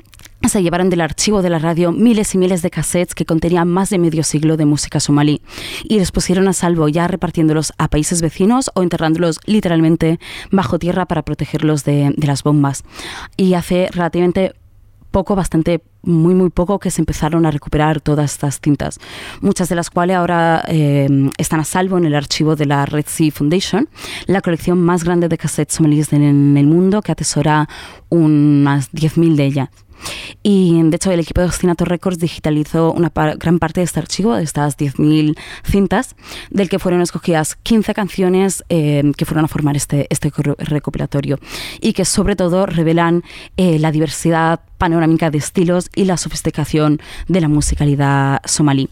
se 0.47 0.61
llevaron 0.61 0.89
del 0.89 1.01
archivo 1.01 1.41
de 1.41 1.49
la 1.49 1.59
radio 1.59 1.91
miles 1.91 2.35
y 2.35 2.37
miles 2.37 2.61
de 2.61 2.69
cassettes 2.69 3.15
que 3.15 3.25
contenían 3.25 3.67
más 3.67 3.89
de 3.89 3.97
medio 3.97 4.23
siglo 4.23 4.57
de 4.57 4.65
música 4.65 4.99
somalí 4.99 5.41
y 5.83 5.99
los 5.99 6.11
pusieron 6.11 6.47
a 6.47 6.53
salvo 6.53 6.89
ya 6.89 7.07
repartiéndolos 7.07 7.71
a 7.77 7.87
países 7.87 8.21
vecinos 8.21 8.69
o 8.73 8.83
enterrándolos 8.83 9.39
literalmente 9.45 10.19
bajo 10.51 10.79
tierra 10.79 11.05
para 11.05 11.23
protegerlos 11.23 11.85
de, 11.85 12.13
de 12.15 12.27
las 12.27 12.43
bombas. 12.43 12.83
Y 13.37 13.53
hace 13.53 13.87
relativamente 13.91 14.53
poco, 15.13 15.35
bastante, 15.35 15.81
muy, 16.01 16.33
muy 16.33 16.49
poco, 16.49 16.79
que 16.79 16.91
se 16.91 17.01
empezaron 17.01 17.45
a 17.45 17.51
recuperar 17.51 18.01
todas 18.01 18.33
estas 18.33 18.59
cintas, 18.59 18.99
muchas 19.39 19.69
de 19.69 19.75
las 19.75 19.89
cuales 19.89 20.17
ahora 20.17 20.65
eh, 20.67 21.07
están 21.37 21.61
a 21.61 21.63
salvo 21.63 21.97
en 21.97 22.05
el 22.05 22.15
archivo 22.15 22.57
de 22.57 22.65
la 22.65 22.85
Red 22.85 23.05
Sea 23.07 23.31
Foundation, 23.31 23.87
la 24.25 24.41
colección 24.41 24.81
más 24.81 25.03
grande 25.05 25.29
de 25.29 25.37
cassettes 25.37 25.75
somalíes 25.75 26.11
en 26.11 26.57
el 26.57 26.65
mundo, 26.65 27.01
que 27.01 27.11
atesora 27.13 27.69
unas 28.09 28.91
10.000 28.91 29.35
de 29.35 29.45
ellas. 29.45 29.69
Y 30.41 30.81
de 30.83 30.95
hecho 30.95 31.11
el 31.11 31.19
equipo 31.19 31.41
de 31.41 31.47
Ostinato 31.47 31.85
Records 31.85 32.19
digitalizó 32.19 32.91
una 32.91 33.09
par- 33.09 33.37
gran 33.37 33.59
parte 33.59 33.79
de 33.81 33.85
este 33.85 33.99
archivo, 33.99 34.35
de 34.35 34.43
estas 34.43 34.77
10.000 34.77 35.37
cintas, 35.63 36.15
del 36.49 36.69
que 36.69 36.79
fueron 36.79 37.01
escogidas 37.01 37.55
15 37.55 37.93
canciones 37.93 38.63
eh, 38.69 39.03
que 39.17 39.25
fueron 39.25 39.45
a 39.45 39.47
formar 39.47 39.75
este, 39.75 40.07
este 40.09 40.31
recopilatorio 40.57 41.39
y 41.81 41.93
que 41.93 42.05
sobre 42.05 42.35
todo 42.35 42.65
revelan 42.65 43.23
eh, 43.57 43.79
la 43.79 43.91
diversidad 43.91 44.61
panorámica 44.77 45.29
de 45.31 45.37
estilos 45.37 45.89
y 45.95 46.05
la 46.05 46.17
sofisticación 46.17 46.99
de 47.27 47.41
la 47.41 47.47
musicalidad 47.47 48.41
somalí. 48.45 48.89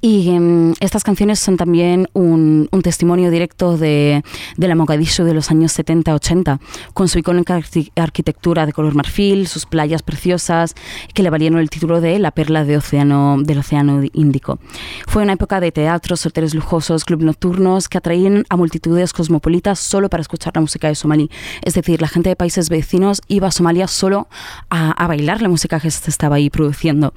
Y 0.00 0.30
em, 0.30 0.74
estas 0.80 1.04
canciones 1.04 1.38
son 1.38 1.56
también 1.56 2.08
un, 2.12 2.68
un 2.70 2.82
testimonio 2.82 3.30
directo 3.30 3.76
de, 3.76 4.22
de 4.56 4.68
la 4.68 4.74
Mogadishu 4.74 5.24
de 5.24 5.34
los 5.34 5.50
años 5.50 5.78
70-80, 5.78 6.58
con 6.94 7.08
su 7.08 7.18
icónica 7.18 7.58
arqui- 7.58 7.90
arquitectura 7.96 8.66
de 8.66 8.72
color 8.72 8.94
marfil, 8.94 9.46
sus 9.48 9.66
playas 9.66 10.02
preciosas, 10.02 10.74
que 11.14 11.22
le 11.22 11.30
valieron 11.30 11.58
el 11.58 11.70
título 11.70 12.00
de 12.00 12.18
La 12.18 12.30
perla 12.30 12.64
de 12.64 12.76
océano, 12.76 13.36
del 13.42 13.58
Océano 13.58 14.02
Índico. 14.12 14.58
Fue 15.06 15.22
una 15.22 15.32
época 15.34 15.60
de 15.60 15.72
teatros, 15.72 16.24
hoteles 16.26 16.54
lujosos, 16.54 17.04
clubes 17.04 17.24
nocturnos 17.24 17.88
que 17.88 17.98
atraían 17.98 18.44
a 18.48 18.56
multitudes 18.56 19.12
cosmopolitas 19.12 19.78
solo 19.78 20.08
para 20.08 20.20
escuchar 20.20 20.52
la 20.54 20.60
música 20.60 20.88
de 20.88 20.94
Somalí. 20.94 21.30
Es 21.62 21.74
decir, 21.74 22.00
la 22.00 22.08
gente 22.08 22.28
de 22.28 22.36
países 22.36 22.68
vecinos 22.68 23.20
iba 23.28 23.48
a 23.48 23.50
Somalia 23.52 23.88
solo 23.88 24.28
a, 24.70 24.90
a 24.92 25.06
bailar 25.06 25.42
la 25.42 25.48
música 25.48 25.80
que 25.80 25.90
se 25.90 26.10
estaba 26.10 26.36
ahí 26.36 26.50
produciendo. 26.50 27.14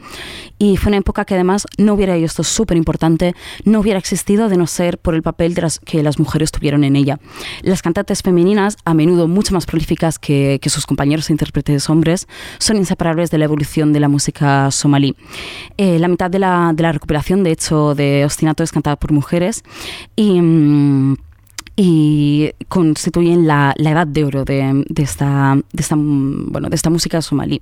Y 0.58 0.78
fue 0.78 0.90
una 0.90 0.98
época 0.98 1.26
que 1.26 1.34
además 1.36 1.68
no 1.78 1.94
hubiera, 1.94 2.18
y 2.18 2.24
esto 2.32 2.42
es 2.42 2.48
súper 2.48 2.78
importante, 2.78 3.36
no 3.66 3.80
hubiera 3.80 4.00
existido 4.00 4.50
de 4.50 4.58
no 4.58 4.68
ser 4.68 4.98
por 4.98 5.16
el 5.16 5.22
papel 5.22 5.56
que 5.86 6.02
las 6.02 6.18
mujeres 6.18 6.52
tuvieron 6.52 6.84
en 6.84 6.96
ella. 6.96 7.20
Las 7.62 7.82
cantantes 7.82 8.22
femeninas, 8.22 8.78
a 8.86 8.94
menudo 8.94 9.28
mucho 9.28 9.54
más 9.54 9.66
prolíficas 9.66 10.18
que, 10.18 10.60
que 10.62 10.70
sus 10.70 10.86
compañeros 10.86 11.30
e 11.30 11.34
intérpretes 11.34 11.90
hombres, 11.90 12.28
son 12.58 12.78
inseparables 12.78 13.32
de 13.32 13.38
la 13.38 13.46
evolución 13.46 13.92
de 13.92 14.00
la 14.00 14.08
música 14.08 14.72
somalí. 14.72 15.16
Eh, 15.78 16.00
la 16.00 16.08
mitad 16.08 16.32
de 16.32 16.40
la, 16.40 16.72
de 16.74 16.84
la 16.84 16.92
recuperación, 16.94 17.44
de 17.44 17.52
hecho, 17.52 17.96
de 17.96 18.24
Ostinato 18.26 18.64
es 18.64 18.72
cantada 18.72 18.96
por 18.96 19.12
mujeres 19.12 19.64
y... 20.16 20.42
mm, 20.42 21.16
y 21.84 22.52
constituyen 22.68 23.48
la, 23.48 23.74
la 23.76 23.90
edad 23.90 24.06
de 24.06 24.24
oro 24.24 24.46
de, 24.46 24.86
esta, 24.98 25.58
de, 25.74 25.82
esta, 25.82 25.96
bueno, 25.98 26.70
de 26.70 26.76
esta 26.76 26.92
música 26.92 27.24
somalí. 27.24 27.60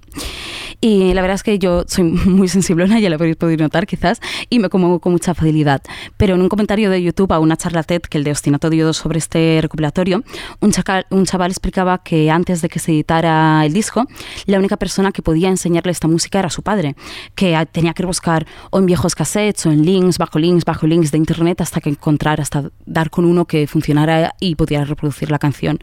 Y 0.82 1.14
la 1.14 1.22
verdad 1.22 1.36
es 1.36 1.44
que 1.44 1.58
yo 1.58 1.86
soy 1.88 2.04
muy 2.26 2.50
sensiblona, 2.50 3.00
ya 3.00 3.08
lo 3.10 3.16
habréis 3.16 3.38
podido 3.38 3.64
notar 3.64 3.88
quizás, 3.88 4.20
y 4.50 4.60
me 4.60 4.68
conmuevo 4.68 5.00
con 5.00 5.14
mucha 5.14 5.34
facilidad. 5.34 5.82
Pero 6.18 6.36
en 6.36 6.42
un 6.42 6.50
comentario 6.50 6.90
de 6.90 7.02
YouTube 7.02 7.32
a 7.32 7.40
una 7.40 7.56
charla 7.56 7.82
TED 7.84 8.02
que 8.02 8.18
el 8.18 8.26
de 8.26 8.32
Ostinato 8.32 8.70
dio 8.70 8.92
sobre 8.92 9.20
este 9.20 9.60
recopilatorio, 9.62 10.22
un 10.60 10.74
un 11.12 11.26
chaval 11.26 11.52
explicaba 11.52 12.00
que 12.04 12.30
antes 12.30 12.62
de 12.62 12.68
que 12.68 12.80
se 12.80 12.92
editara 12.92 13.66
el 13.66 13.72
disco, 13.72 14.06
la 14.48 14.58
única 14.58 14.76
persona 14.76 15.14
que 15.14 15.22
podía 15.22 15.48
enseñarle 15.48 15.94
esta 15.94 16.10
música 16.10 16.40
era 16.40 16.50
su 16.50 16.62
padre, 16.62 16.98
que 17.36 17.58
tenía 17.72 17.94
que 17.94 18.06
buscar 18.06 18.46
o 18.70 18.80
en 18.80 18.86
viejos 18.86 19.16
cassettes 19.16 19.66
o 19.66 19.72
en 19.72 19.86
links, 19.86 20.18
bajo 20.18 20.40
links, 20.40 20.66
bajo 20.66 20.88
links 20.88 21.12
de 21.12 21.18
internet 21.18 21.62
hasta 21.62 21.80
que 21.80 21.90
encontrar, 21.90 22.42
hasta 22.42 22.70
dar 22.86 23.10
con 23.10 23.24
uno 23.24 23.46
que 23.46 23.66
funcionara 23.66 24.09
y 24.40 24.56
pudiera 24.56 24.86
reproducir 24.86 25.32
la 25.32 25.40
canción. 25.40 25.80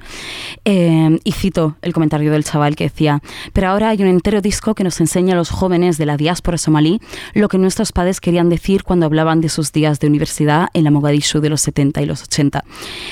Eh, 0.64 1.18
y 1.24 1.32
cito 1.32 1.76
el 1.82 1.92
comentario 1.92 2.32
del 2.32 2.44
chaval 2.44 2.76
que 2.76 2.84
decía, 2.84 3.22
pero 3.52 3.68
ahora 3.68 3.90
hay 3.90 4.02
un 4.02 4.08
entero 4.08 4.40
disco 4.40 4.74
que 4.74 4.84
nos 4.84 5.00
enseña 5.00 5.34
a 5.34 5.36
los 5.36 5.50
jóvenes 5.50 5.98
de 5.98 6.06
la 6.06 6.16
diáspora 6.16 6.58
somalí 6.58 7.00
lo 7.34 7.48
que 7.48 7.58
nuestros 7.58 7.92
padres 7.92 8.20
querían 8.20 8.48
decir 8.48 8.82
cuando 8.82 9.06
hablaban 9.06 9.40
de 9.40 9.48
sus 9.48 9.72
días 9.72 10.00
de 10.00 10.06
universidad 10.06 10.68
en 10.72 10.84
la 10.84 10.90
Mogadishu 10.90 11.40
de 11.40 11.50
los 11.50 11.60
70 11.60 12.02
y 12.02 12.06
los 12.06 12.22
80. 12.22 12.64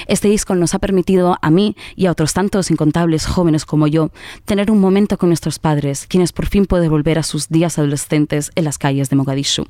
Este 0.07 0.29
disco 0.29 0.55
nos 0.55 0.75
ha 0.75 0.79
permitido 0.79 1.39
a 1.41 1.51
mí 1.51 1.77
y 1.97 2.07
a 2.07 2.13
otros 2.13 2.33
tantos 2.33 2.71
incontables 2.71 3.27
jóvenes 3.27 3.65
como 3.65 3.87
yo 3.87 4.11
tener 4.45 4.71
un 4.71 4.81
momento 4.81 5.19
con 5.19 5.31
nuestros 5.31 5.59
padres, 5.59 6.07
quienes 6.09 6.33
por 6.33 6.47
fin 6.47 6.67
pueden 6.67 6.91
volver 6.91 7.19
a 7.19 7.23
sus 7.23 7.49
días 7.49 7.79
adolescentes 7.79 8.51
en 8.55 8.65
las 8.65 8.79
calles 8.79 9.11
de 9.11 9.17
Mogadishu. 9.17 9.67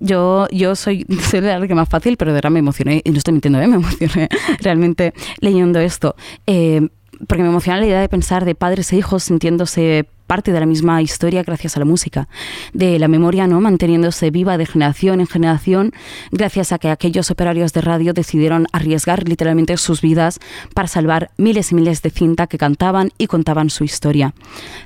Yo, 0.00 0.46
yo 0.50 0.76
soy, 0.76 1.06
soy 1.30 1.40
la 1.40 1.66
que 1.66 1.74
más 1.74 1.88
fácil, 1.88 2.16
pero 2.16 2.30
de 2.30 2.36
verdad 2.36 2.50
me 2.50 2.60
emocioné, 2.60 3.02
y 3.04 3.10
no 3.10 3.18
estoy 3.18 3.32
mintiendo, 3.32 3.60
¿eh? 3.60 3.66
me 3.66 3.76
emocioné 3.76 4.28
realmente 4.60 5.12
leyendo 5.40 5.80
esto. 5.80 6.14
Eh, 6.46 6.88
porque 7.26 7.42
me 7.42 7.48
emociona 7.48 7.80
la 7.80 7.86
idea 7.86 8.00
de 8.00 8.08
pensar 8.08 8.44
de 8.44 8.54
padres 8.54 8.92
e 8.92 8.96
hijos 8.96 9.24
sintiéndose 9.24 10.08
parte 10.28 10.52
de 10.52 10.60
la 10.60 10.66
misma 10.66 11.02
historia 11.02 11.42
gracias 11.42 11.76
a 11.76 11.80
la 11.80 11.84
música, 11.84 12.28
de 12.72 13.00
la 13.00 13.08
memoria 13.08 13.48
no 13.48 13.60
manteniéndose 13.60 14.30
viva 14.30 14.56
de 14.58 14.66
generación 14.66 15.20
en 15.20 15.26
generación 15.26 15.92
gracias 16.30 16.70
a 16.70 16.78
que 16.78 16.90
aquellos 16.90 17.32
operarios 17.32 17.72
de 17.72 17.80
radio 17.80 18.12
decidieron 18.12 18.66
arriesgar 18.72 19.28
literalmente 19.28 19.76
sus 19.78 20.00
vidas 20.00 20.38
para 20.74 20.86
salvar 20.86 21.30
miles 21.36 21.72
y 21.72 21.74
miles 21.74 22.02
de 22.02 22.10
cinta 22.10 22.46
que 22.46 22.58
cantaban 22.58 23.10
y 23.18 23.26
contaban 23.26 23.70
su 23.70 23.84
historia. 23.84 24.34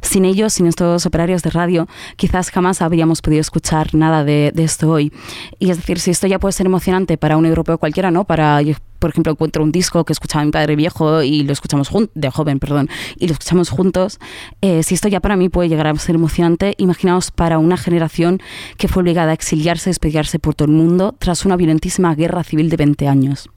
Sin 0.00 0.24
ellos, 0.24 0.54
sin 0.54 0.66
estos 0.66 1.04
operarios 1.04 1.42
de 1.42 1.50
radio, 1.50 1.88
quizás 2.16 2.50
jamás 2.50 2.80
habríamos 2.80 3.20
podido 3.20 3.40
escuchar 3.40 3.94
nada 3.94 4.24
de, 4.24 4.52
esto 4.56 4.90
hoy. 4.90 5.12
Y 5.58 5.70
es 5.70 5.76
decir, 5.76 5.98
si 5.98 6.12
esto 6.12 6.28
ya 6.28 6.38
puede 6.38 6.52
ser 6.52 6.66
emocionante 6.66 7.18
para 7.18 7.36
un 7.36 7.46
europeo 7.46 7.78
cualquiera, 7.78 8.12
¿no? 8.12 8.24
Para 8.24 8.62
por 9.02 9.10
ejemplo, 9.10 9.32
encuentro 9.32 9.64
un 9.64 9.72
disco 9.72 10.04
que 10.04 10.12
escuchaba 10.12 10.44
mi 10.44 10.52
padre 10.52 10.76
viejo 10.76 11.24
y 11.24 11.42
lo 11.42 11.52
escuchamos 11.52 11.88
juntos, 11.88 12.12
de 12.14 12.30
joven, 12.30 12.60
perdón, 12.60 12.88
y 13.18 13.26
lo 13.26 13.32
escuchamos 13.32 13.68
juntos, 13.68 14.20
eh, 14.60 14.84
si 14.84 14.94
esto 14.94 15.08
ya 15.08 15.18
para 15.18 15.34
mí 15.34 15.48
puede 15.48 15.68
llegar 15.68 15.88
a 15.88 15.94
ser 15.96 16.14
emocionante, 16.14 16.74
imaginaos 16.78 17.32
para 17.32 17.58
una 17.58 17.76
generación 17.76 18.40
que 18.78 18.86
fue 18.86 19.02
obligada 19.02 19.32
a 19.32 19.34
exiliarse, 19.34 19.90
despedirse 19.90 20.38
por 20.38 20.54
todo 20.54 20.66
el 20.66 20.74
mundo 20.74 21.16
tras 21.18 21.44
una 21.44 21.56
violentísima 21.56 22.14
guerra 22.14 22.44
civil 22.44 22.70
de 22.70 22.76
20 22.76 23.08
años. 23.08 23.50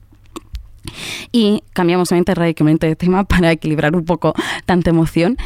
Y 1.32 1.62
cambiamos 1.72 2.12
mente 2.12 2.34
radicalmente 2.34 2.86
de 2.86 2.96
tema 2.96 3.24
para 3.28 3.52
equilibrar 3.52 3.94
un 3.96 4.04
poco 4.04 4.34
tanta 4.64 4.90
emoción. 4.90 5.36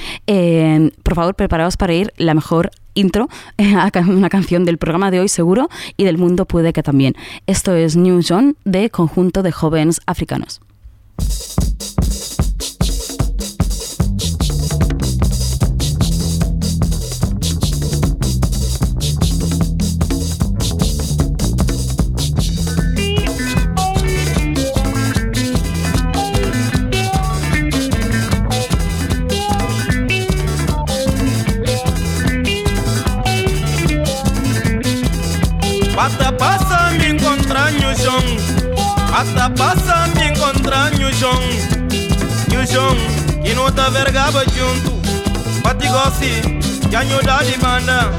Por 1.03 1.14
favor, 1.14 1.34
preparaos 1.34 1.76
para 1.76 1.95
ir 1.95 2.12
la 2.16 2.34
mejor 2.34 2.70
intro 2.95 3.28
eh, 3.59 3.74
a 3.74 3.91
una 4.09 4.28
canción 4.28 4.64
del 4.64 4.78
programa 4.78 5.11
de 5.11 5.20
hoy 5.20 5.28
seguro 5.28 5.68
y 5.97 6.05
del 6.05 6.18
mundo 6.18 6.45
puede 6.45 6.72
que 6.72 6.82
también. 6.82 7.14
Esto 7.47 7.74
es 7.74 7.97
New 7.97 8.20
John 8.26 8.57
de 8.64 8.91
Conjunto 8.91 9.43
de 9.43 9.53
Jóvenes 9.53 10.01
Africanos. 10.07 10.61
Chão 42.70 42.96
que 43.42 43.52
não 43.54 43.70
tá 43.72 43.88
vergava 43.90 44.44
junto 44.44 45.00
Pati 45.62 45.88
gossi 45.88 46.40
que 46.88 46.96
a 46.96 47.04
nhoda 47.04 47.44
de 47.44 47.56
banda. 47.58 48.10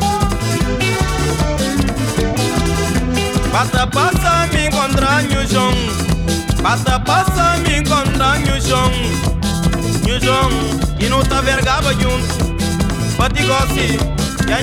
Pata 3.51 3.87
passa 3.87 4.47
me 4.53 4.67
encontrar 4.67 5.23
no 5.23 5.47
chão 5.47 5.71
Pata 6.61 6.99
passa 6.99 7.57
me 7.57 7.77
encontrar 7.77 8.39
no 8.39 8.61
chão 8.61 8.91
No 10.07 10.19
chão 10.23 10.49
que 10.97 11.09
não 11.09 11.21
tá 11.21 11.41
vergava 11.41 11.93
junto 11.93 13.15
Pati 13.17 13.43
gossi 13.43 13.97
que 14.45 14.53
a 14.53 14.61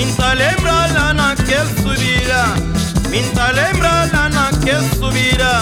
Minta 0.00 0.32
lembra 0.32 0.86
lá 0.94 1.12
naquele 1.12 1.68
subida. 1.82 2.44
Minta 3.10 3.50
lembra 3.52 4.08
lá 4.10 4.30
naquele 4.30 4.88
subida. 4.98 5.60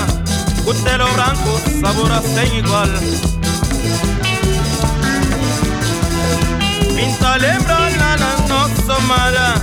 Cutelo 0.64 1.12
branco, 1.12 1.60
sabor 1.80 2.12
a 2.12 2.22
sem 2.22 2.58
igual. 2.58 2.86
Minta 6.94 7.34
lembra 7.34 7.78
lá 7.98 8.16
na 8.16 8.36
nossa 8.46 9.00
mara 9.00 9.54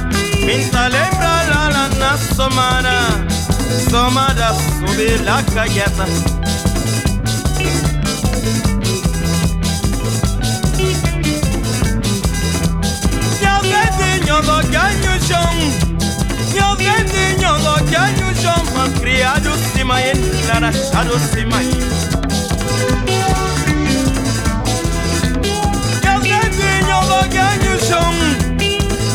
Minta 0.45 0.87
lembra 0.89 1.43
lá 1.53 1.69
na 1.69 1.87
nossa 1.95 2.49
mara 2.49 3.25
subir 4.53 5.21
la 5.23 5.41
cagueta 5.43 6.34
chão 15.35 15.55
Nyo 16.53 16.75
vende 16.75 17.35
nyo 17.39 17.53
go 17.59 17.75
janyu 17.91 18.29
chão 18.41 18.63
Mam 18.75 18.91
criado 18.99 19.51
cima 19.73 20.01
e 20.01 20.13
lara 20.47 20.71
chado 20.71 21.19
cima 21.31 21.61
e 21.63 21.73
Nyo 26.03 26.19
vende 26.21 26.69
nyo 26.87 26.99
go 27.09 27.19
janyu 27.35 27.75
chão 27.87 28.13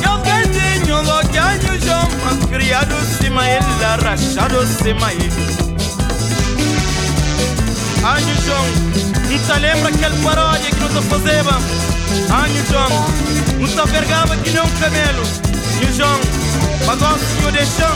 Nyo 0.01 0.12
vende 0.25 0.87
nyo 0.87 1.03
go 1.03 1.23
janyu 1.33 1.75
chão 1.85 2.09
Mam 2.25 2.39
criado 2.49 2.97
cima 3.18 3.49
e 3.49 3.61
lara 3.81 4.16
chado 4.16 4.66
cima 4.66 5.12
e 5.12 5.31
Anjo 8.05 8.35
chão 8.45 8.64
Nunca 9.31 9.59
lembra 9.59 9.89
aquele 9.89 10.23
paródia 10.23 10.71
que 10.71 10.81
nós 10.81 11.05
fazemos 11.07 11.62
Anjo 12.31 12.62
não 12.73 13.61
Nunca 13.61 13.87
vergava 13.87 14.37
que 14.37 14.51
nem 14.51 14.62
um 14.62 14.71
camelo 14.81 15.49
E 15.81 15.85
o 15.85 15.93
João 15.95 16.20
Pagou-se 16.87 17.37
que 17.37 17.47
o 17.47 17.53
deixão 17.53 17.95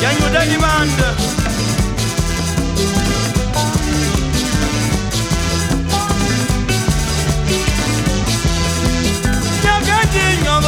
E 0.00 0.06
a 0.06 0.12
miúda 0.12 0.46
de 0.46 0.58
banda 0.58 1.16
Nhagadinho 9.64 10.60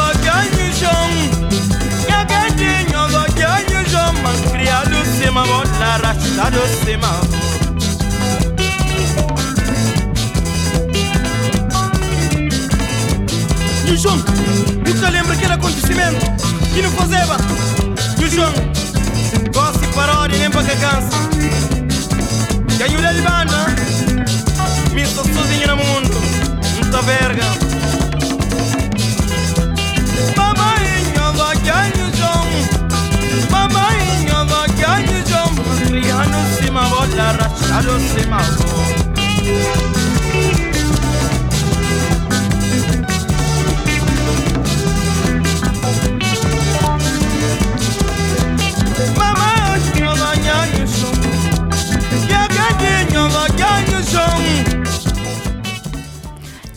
do 13.85 14.74
já 15.05 15.11
lembro 15.11 15.33
aquele 15.33 15.53
acontecimento 15.53 16.25
que 16.73 16.81
não 16.81 16.91
fazeva 16.93 17.37
O 18.19 18.27
João. 18.27 18.53
Gosto 19.53 19.85
e 20.35 20.39
nem 20.39 20.51
para 20.51 20.65
que 20.65 20.77
cansa. 20.77 21.11
Ganhou 22.79 23.03
de 23.13 23.21
banda, 23.21 23.67
me 24.95 25.03
estou 25.03 25.25
sozinho 25.25 25.69
no 25.69 25.77
mundo, 25.77 26.11
muita 26.81 27.03
verga. 27.03 27.45
Babainha, 30.37 31.33
vai 31.37 31.57
ganhar 31.59 31.93
João. 32.17 32.49
Babainha, 33.51 34.45
vai 34.47 34.69
ganhar 34.69 35.27
João. 35.29 35.55
Criando 35.87 36.57
cima, 36.57 36.83
bola 36.89 37.07
rachado 37.07 38.01
cima. 38.01 38.39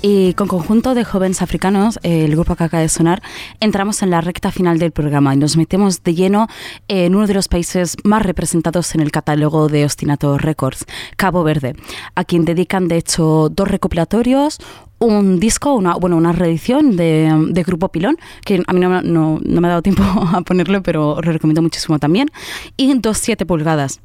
Y 0.02 0.34
con 0.36 0.48
conjunto 0.48 0.94
de 0.94 1.04
jóvenes 1.04 1.42
africanos, 1.42 2.00
el 2.04 2.32
grupo 2.32 2.56
que 2.56 2.64
acaba 2.64 2.82
de 2.82 2.88
sonar, 2.88 3.22
entramos 3.60 4.02
en 4.04 4.12
la 4.12 4.22
recta 4.22 4.52
final 4.52 4.78
del 4.80 4.92
programa 4.92 5.34
y 5.34 5.38
nos 5.38 5.58
metemos 5.58 6.04
de 6.04 6.14
lleno 6.14 6.48
en 6.88 7.16
uno 7.16 7.26
de 7.28 7.34
los 7.34 7.48
países 7.50 7.98
más 8.04 8.22
representados 8.22 8.94
en 8.96 9.02
el 9.02 9.12
catálogo 9.12 9.68
de 9.68 9.84
Ostinato 9.86 10.38
Records, 10.38 10.86
Cabo 11.18 11.44
Verde, 11.44 11.76
a 12.16 12.24
quien 12.24 12.46
dedican 12.46 12.88
de 12.88 12.98
hecho 12.98 13.50
dos 13.52 13.68
recopilatorios, 13.68 14.60
un 15.00 15.40
disco, 15.40 15.74
una, 15.74 15.96
bueno, 15.96 16.16
una 16.16 16.32
reedición 16.32 16.96
de, 16.96 17.34
de 17.50 17.64
Grupo 17.64 17.90
Pilón, 17.90 18.18
que 18.46 18.64
a 18.66 18.74
mí 18.74 18.80
no, 18.80 19.02
no- 19.02 19.40
no 19.44 19.62
me 19.62 19.68
ha 19.68 19.72
dado 19.72 19.82
tiempo 19.82 20.04
a 20.32 20.42
ponerlo, 20.42 20.82
pero 20.84 21.16
lo 21.22 21.32
recomiendo 21.34 21.62
muchísimo 21.64 21.98
también, 22.00 22.30
y 22.78 22.98
dos 23.00 23.18
7 23.18 23.46
pulgadas. 23.46 24.00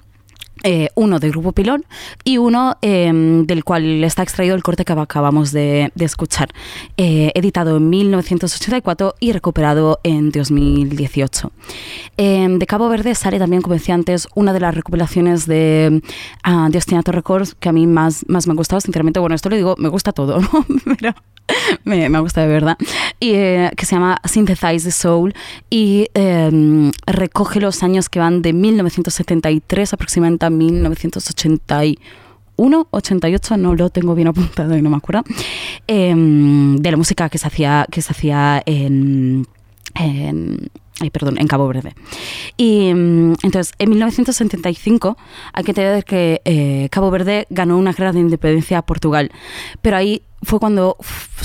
Eh, 0.64 0.88
uno 0.94 1.18
de 1.18 1.30
Grupo 1.30 1.52
Pilón 1.52 1.84
y 2.22 2.38
uno 2.38 2.76
eh, 2.82 3.10
del 3.12 3.64
cual 3.64 4.04
está 4.04 4.22
extraído 4.22 4.54
el 4.54 4.62
corte 4.62 4.84
que 4.84 4.92
acabamos 4.92 5.50
de, 5.50 5.90
de 5.94 6.04
escuchar, 6.04 6.50
eh, 6.96 7.32
editado 7.34 7.76
en 7.78 7.90
1984 7.90 9.16
y 9.18 9.32
recuperado 9.32 9.98
en 10.04 10.30
2018. 10.30 11.52
Eh, 12.16 12.46
de 12.48 12.66
Cabo 12.66 12.88
Verde 12.88 13.14
sale 13.14 13.38
también, 13.38 13.62
como 13.62 13.74
decía 13.74 13.94
antes, 13.94 14.28
una 14.34 14.52
de 14.52 14.60
las 14.60 14.74
recopilaciones 14.74 15.46
de, 15.46 16.02
ah, 16.42 16.68
de 16.70 16.78
Ostinato 16.78 17.12
Records 17.12 17.54
que 17.54 17.68
a 17.68 17.72
mí 17.72 17.86
más, 17.86 18.24
más 18.28 18.46
me 18.46 18.52
ha 18.52 18.56
gustado, 18.56 18.80
sinceramente. 18.80 19.20
Bueno, 19.20 19.34
esto 19.34 19.48
lo 19.48 19.56
digo, 19.56 19.74
me 19.78 19.88
gusta 19.88 20.12
todo, 20.12 20.40
¿no? 20.52 20.66
Pero 20.98 21.14
me, 21.84 22.08
me 22.08 22.18
gusta 22.20 22.42
de 22.42 22.48
verdad. 22.48 22.76
Y, 23.20 23.32
eh, 23.34 23.70
que 23.76 23.86
se 23.86 23.94
llama 23.94 24.20
Synthesize 24.24 24.84
the 24.84 24.90
Soul 24.90 25.34
y 25.70 26.08
eh, 26.14 26.90
recoge 27.06 27.60
los 27.60 27.82
años 27.82 28.08
que 28.08 28.18
van 28.18 28.42
de 28.42 28.52
1973 28.52 29.92
aproximadamente 29.92 30.46
1981, 30.59 32.88
88, 32.90 33.57
no 33.57 33.74
lo 33.74 33.90
tengo 33.90 34.14
bien 34.14 34.28
apuntado 34.28 34.76
y 34.76 34.82
no 34.82 34.90
me 34.90 34.96
acuerdo, 34.96 35.24
eh, 35.86 36.14
de 36.14 36.90
la 36.90 36.96
música 36.96 37.28
que 37.28 37.38
se 37.38 37.46
hacía, 37.46 37.86
que 37.90 38.03
se 38.03 38.12
hacía 38.12 38.62
en... 38.66 39.46
perdón, 41.12 41.38
en 41.38 41.46
Cabo 41.46 41.68
Verde. 41.68 41.94
Y 42.57 42.92
mm, 42.94 43.34
entonces, 43.42 43.74
en 43.78 43.90
1975, 43.90 45.16
hay 45.53 45.64
que 45.64 45.70
entender 45.72 46.05
que 46.05 46.40
eh, 46.44 46.88
Cabo 46.90 47.11
Verde 47.11 47.46
ganó 47.50 47.78
una 47.78 47.92
guerra 47.92 48.12
de 48.12 48.20
independencia 48.20 48.78
a 48.78 48.82
Portugal, 48.82 49.30
pero 49.80 49.96
ahí 49.96 50.22
fue 50.43 50.59
cuando 50.59 50.97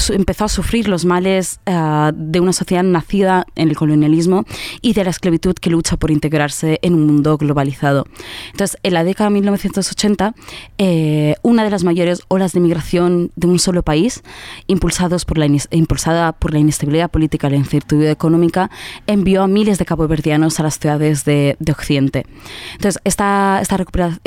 empezó 0.09 0.45
a 0.45 0.49
sufrir 0.49 0.87
los 0.87 1.05
males 1.05 1.59
uh, 1.67 2.11
de 2.13 2.39
una 2.39 2.53
sociedad 2.53 2.83
nacida 2.83 3.45
en 3.55 3.69
el 3.69 3.75
colonialismo 3.75 4.45
y 4.81 4.93
de 4.93 5.03
la 5.03 5.09
esclavitud 5.09 5.55
que 5.55 5.69
lucha 5.69 5.97
por 5.97 6.11
integrarse 6.11 6.79
en 6.81 6.93
un 6.95 7.07
mundo 7.07 7.37
globalizado. 7.37 8.05
Entonces, 8.51 8.77
en 8.83 8.93
la 8.93 9.03
década 9.03 9.29
de 9.29 9.33
1980, 9.35 10.33
eh, 10.77 11.35
una 11.41 11.63
de 11.63 11.69
las 11.69 11.83
mayores 11.83 12.21
olas 12.27 12.53
de 12.53 12.59
migración 12.59 13.31
de 13.35 13.47
un 13.47 13.59
solo 13.59 13.83
país, 13.83 14.23
impulsados 14.67 15.25
por 15.25 15.37
la, 15.37 15.47
impulsada 15.71 16.33
por 16.33 16.53
la 16.53 16.59
inestabilidad 16.59 17.09
política 17.09 17.47
y 17.47 17.51
la 17.51 17.57
incertidumbre 17.57 18.11
económica, 18.11 18.69
envió 19.05 19.43
a 19.43 19.47
miles 19.47 19.77
de 19.77 19.85
caboverdianos 19.85 20.59
a 20.59 20.63
las 20.63 20.79
ciudades 20.79 21.25
de, 21.25 21.55
de 21.59 21.71
Occidente. 21.71 22.25
Entonces, 22.73 23.01
esta, 23.03 23.59
esta, 23.61 23.77
recupera, 23.77 24.19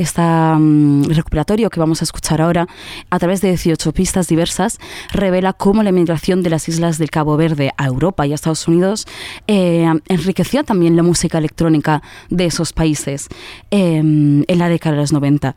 um, 0.57 1.05
recuperatorio 1.05 1.71
que 1.71 1.81
vamos 1.81 2.03
a 2.03 2.05
escuchar 2.05 2.41
ahora, 2.41 2.68
a 3.11 3.18
través 3.18 3.41
de 3.41 3.49
18 3.49 3.93
pistas 3.93 4.29
diversas, 4.29 4.59
revela 5.12 5.52
cómo 5.52 5.82
la 5.82 5.92
migración 5.92 6.42
de 6.42 6.50
las 6.50 6.68
islas 6.68 6.98
del 6.98 7.11
Cabo 7.11 7.36
Verde 7.36 7.72
a 7.76 7.86
Europa 7.86 8.26
y 8.26 8.32
a 8.32 8.34
Estados 8.34 8.68
Unidos 8.68 9.06
eh, 9.46 9.86
enriqueció 10.08 10.64
también 10.64 10.96
la 10.96 11.02
música 11.02 11.38
electrónica 11.38 12.02
de 12.28 12.46
esos 12.46 12.72
países 12.72 13.28
eh, 13.70 13.96
en 13.96 14.58
la 14.58 14.68
década 14.68 14.96
de 14.96 15.00
los 15.02 15.12
90 15.12 15.56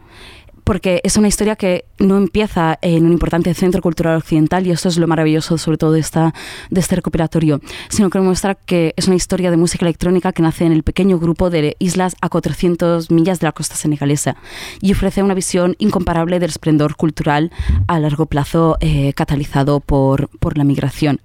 porque 0.64 1.02
es 1.04 1.18
una 1.18 1.28
historia 1.28 1.56
que 1.56 1.86
no 2.00 2.18
empieza 2.18 2.78
en 2.82 3.06
un 3.06 3.12
importante 3.12 3.54
centro 3.54 3.82
cultural 3.82 4.18
occidental 4.18 4.66
y 4.68 4.72
esto 4.72 4.90
es 4.90 4.98
lo 4.98 5.08
maravilloso 5.08 5.58
sobre 5.58 5.78
todo 5.78 5.92
de, 5.94 6.00
esta, 6.00 6.34
de 6.70 6.80
este 6.80 6.96
recuperatorio, 6.96 7.62
sino 7.90 8.10
que 8.10 8.20
muestra 8.20 8.56
que 8.56 8.94
es 8.96 9.08
una 9.08 9.16
historia 9.16 9.52
de 9.52 9.58
música 9.58 9.86
electrónica 9.86 10.34
que 10.34 10.42
nace 10.42 10.66
en 10.66 10.72
el 10.72 10.84
pequeño 10.84 11.20
grupo 11.20 11.50
de 11.50 11.76
islas 11.80 12.16
a 12.22 12.30
400 12.30 13.12
millas 13.12 13.40
de 13.40 13.48
la 13.48 13.52
costa 13.52 13.76
senegalesa 13.76 14.36
y 14.82 14.92
ofrece 14.92 15.24
una 15.24 15.34
visión 15.34 15.76
incomparable 15.80 16.40
del 16.40 16.50
esplendor 16.50 16.96
cultural 16.96 17.52
a 17.88 18.00
largo 18.00 18.26
plazo 18.26 18.78
eh, 18.80 19.14
catalizado 19.14 19.80
por, 19.80 20.30
por 20.40 20.58
la 20.58 20.64
migración. 20.64 21.22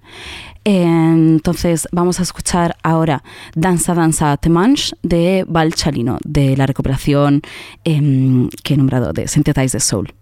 Entonces 0.63 1.87
vamos 1.91 2.19
a 2.19 2.23
escuchar 2.23 2.75
ahora 2.83 3.23
Danza 3.55 3.93
Danza 3.93 4.35
Temanche 4.37 4.95
de 5.01 5.45
Val 5.47 5.73
Chalino, 5.73 6.17
de 6.23 6.57
la 6.57 6.65
recuperación 6.65 7.41
eh, 7.85 8.49
que 8.63 8.73
he 8.73 8.77
nombrado 8.77 9.13
de 9.13 9.27
Synthetize 9.27 9.77
the 9.77 9.79
Soul. 9.79 10.13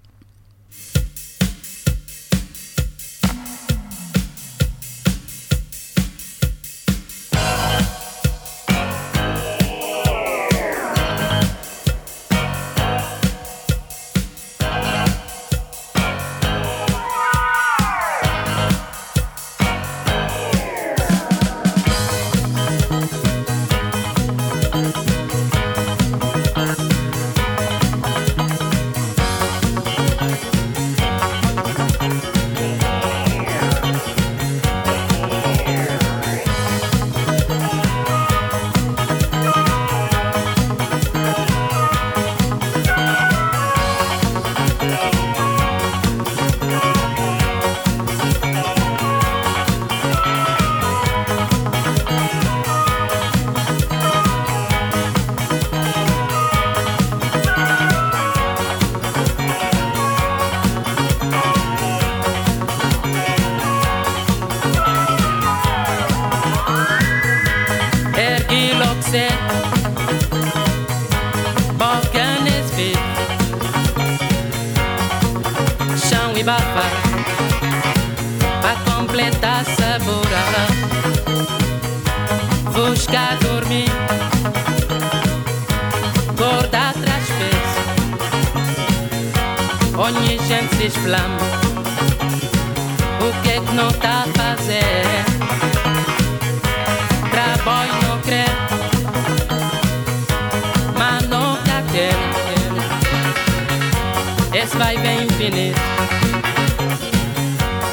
vai 104.88 104.97
bem 104.99 105.23
infeliz 105.23 105.75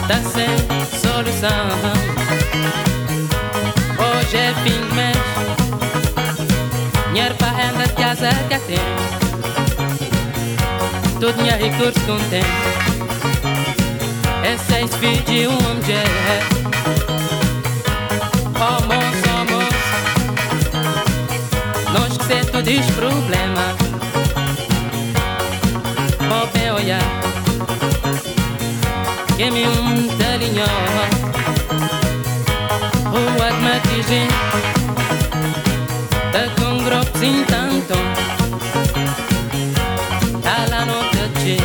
Tá 0.07 0.19
sem 0.23 0.47
solução. 1.01 1.67
Hoje 3.99 4.37
é 4.37 4.55
fim 4.63 4.81
de 4.81 4.95
mês. 4.95 5.17
Dinheiro 7.09 7.35
pra 7.35 7.49
renda 7.49 7.87
de 7.89 7.95
casa 7.95 8.29
que 8.47 8.55
é 8.55 8.59
tem 8.59 8.79
Tudo 11.19 11.43
minha 11.43 11.57
recurso 11.57 12.01
contém 12.07 12.45
É 14.45 14.57
seis 14.57 14.95
filhos 14.97 15.25
de 15.25 15.49
um 15.49 15.53
mulher 15.53 16.07
Oh, 18.57 18.81
moço, 18.87 19.29
oh, 19.35 19.45
moço. 19.53 19.85
Nós 21.93 22.17
que 22.17 22.25
cê 22.25 22.39
todos 22.45 22.87
problemas 22.93 23.84
joia 26.85 26.99
que 29.37 29.51
me 29.51 29.67
um 29.67 30.09
telinho 30.19 30.65
o 33.13 33.43
admatige 33.43 34.29
da 36.33 36.41
tá 36.41 36.55
com 36.57 36.85
grupos 36.85 37.23
em 37.23 37.45
tanto. 37.45 37.95
Tá 40.43 40.57
a 40.57 40.71
la 40.71 40.85
noite 40.85 41.57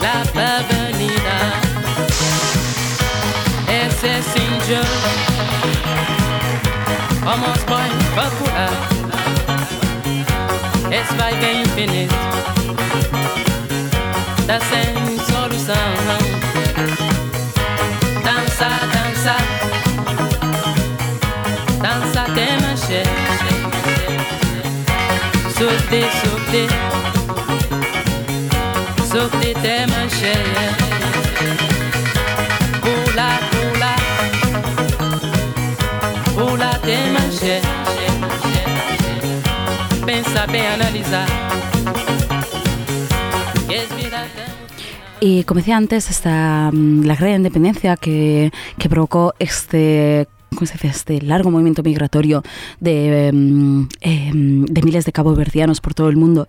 la 0.00 0.24
pavanida 0.34 1.38
esse 3.68 4.08
é 4.08 4.22
sim 4.22 4.52
jo 4.68 4.82
vamos 7.24 7.58
pai 7.64 7.90
papuá 8.14 8.96
Es 10.90 11.12
vai 11.16 11.34
bem 11.34 11.62
infinito 11.62 12.45
tá 14.46 14.60
sem 14.60 15.18
solução. 15.18 15.74
Dança, 18.22 18.68
dança, 18.92 19.36
dança 21.82 22.20
até 22.22 22.46
manchete. 22.60 23.10
Sorte, 25.58 26.00
sorte, 26.20 26.62
sorte 29.10 29.50
até 29.56 29.86
manchete. 29.86 30.65
Y 45.28 45.42
como 45.42 45.58
decía 45.58 45.76
antes, 45.76 46.08
esta, 46.08 46.70
mm, 46.72 47.02
la 47.04 47.16
gran 47.16 47.32
independencia 47.34 47.96
que, 47.96 48.52
que 48.78 48.88
provocó 48.88 49.34
este 49.40 50.28
¿cómo 50.56 50.66
se 50.66 50.74
dice? 50.74 50.88
este 50.88 51.22
largo 51.22 51.50
movimiento 51.50 51.82
migratorio 51.82 52.42
de, 52.80 53.28
em, 53.28 53.86
de 54.64 54.82
miles 54.82 55.04
de 55.04 55.12
caboverdianos 55.12 55.80
por 55.80 55.94
todo 55.94 56.08
el 56.08 56.16
mundo, 56.16 56.48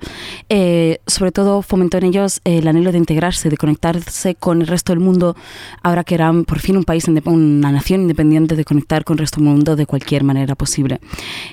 eh, 0.50 1.00
sobre 1.06 1.32
todo 1.32 1.62
fomentó 1.62 1.98
en 1.98 2.06
ellos 2.06 2.42
el 2.44 2.68
anhelo 2.68 2.92
de 2.92 2.98
integrarse, 2.98 3.50
de 3.50 3.58
conectarse 3.58 4.36
con 4.36 4.62
el 4.62 4.68
resto 4.68 4.94
del 4.94 5.00
mundo, 5.00 5.36
ahora 5.84 6.04
que 6.04 6.16
eran 6.16 6.46
por 6.46 6.60
fin 6.60 6.78
un 6.78 6.84
país, 6.84 7.08
una 7.08 7.72
nación 7.72 8.02
independiente, 8.02 8.56
de 8.56 8.66
conectar 8.66 9.04
con 9.04 9.16
el 9.16 9.20
resto 9.20 9.40
del 9.40 9.50
mundo 9.50 9.76
de 9.76 9.86
cualquier 9.86 10.24
manera 10.24 10.56
posible. 10.56 11.00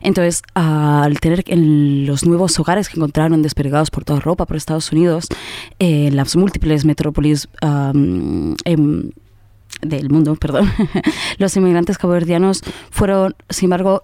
Entonces, 0.02 0.42
al 0.54 1.18
tener 1.20 1.44
en 1.46 2.06
los 2.06 2.24
nuevos 2.24 2.58
hogares 2.58 2.88
que 2.88 2.96
encontraron 2.96 3.42
desperdigados 3.42 3.90
por 3.90 4.04
toda 4.04 4.18
Europa, 4.18 4.46
por 4.46 4.56
Estados 4.56 4.92
Unidos, 4.92 5.28
en 5.78 6.08
eh, 6.08 6.10
las 6.12 6.36
múltiples 6.36 6.84
metrópolis 6.84 7.48
em, 7.60 9.10
del 9.82 10.10
mundo, 10.10 10.34
perdón, 10.40 10.70
los 11.38 11.56
inmigrantes 11.56 11.98
caboverdianos 11.98 12.62
fueron, 12.90 13.34
sin 13.48 13.66
embargo, 13.66 14.02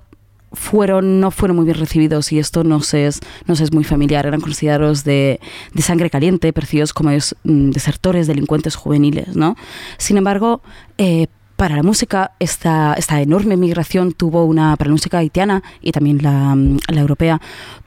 fueron, 0.53 1.21
no 1.21 1.31
fueron 1.31 1.57
muy 1.57 1.65
bien 1.65 1.79
recibidos 1.79 2.33
y 2.33 2.39
esto 2.39 2.65
no 2.65 2.81
es, 2.93 3.21
no 3.47 3.55
es 3.55 3.73
muy 3.73 3.85
familiar. 3.85 4.27
Eran 4.27 4.41
considerados 4.41 5.05
de, 5.05 5.41
de 5.73 5.83
sangre 5.83 6.11
caliente, 6.11 6.53
percibidos 6.53 6.93
como 6.93 7.11
mm, 7.11 7.71
desertores, 7.71 8.27
delincuentes 8.27 8.75
juveniles. 8.75 9.37
¿no? 9.37 9.57
Sin 9.99 10.17
embargo, 10.17 10.61
eh, 10.99 11.29
para 11.57 11.77
la 11.77 11.83
música, 11.83 12.33
esta, 12.39 12.95
esta 12.95 13.21
enorme 13.21 13.57
migración 13.57 14.13
tuvo 14.13 14.45
una, 14.45 14.77
para 14.77 14.89
la 14.89 14.95
música 14.95 15.19
haitiana 15.19 15.63
y 15.81 15.93
también 15.93 16.23
la, 16.23 16.55
mm, 16.55 16.79
la 16.89 17.01
europea, 17.01 17.41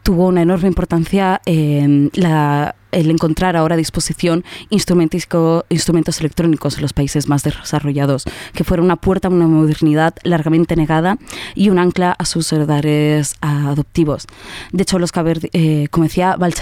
tuvo 0.03 0.27
una 0.27 0.43
enorme 0.43 0.67
importancia 0.67 1.41
la 1.45 2.75
el 2.93 3.09
encontrar 3.09 3.55
ahora 3.55 3.75
a 3.75 3.77
disposición 3.77 4.43
instrumentos 4.69 6.19
electrónicos 6.19 6.75
en 6.75 6.81
los 6.81 6.93
países 6.93 7.27
más 7.27 7.43
desarrollados, 7.43 8.25
que 8.53 8.63
fueron 8.63 8.85
una 8.85 8.95
puerta 8.95 9.27
a 9.27 9.31
una 9.31 9.47
modernidad 9.47 10.15
largamente 10.23 10.75
negada 10.75 11.17
y 11.55 11.69
un 11.69 11.79
ancla 11.79 12.15
a 12.17 12.25
sus 12.25 12.51
heredares 12.53 13.35
adoptivos. 13.41 14.27
De 14.71 14.83
hecho, 14.83 14.99
los 14.99 15.11
eh, 15.53 15.87
como 15.91 16.05
decía 16.05 16.37
el 16.39 16.53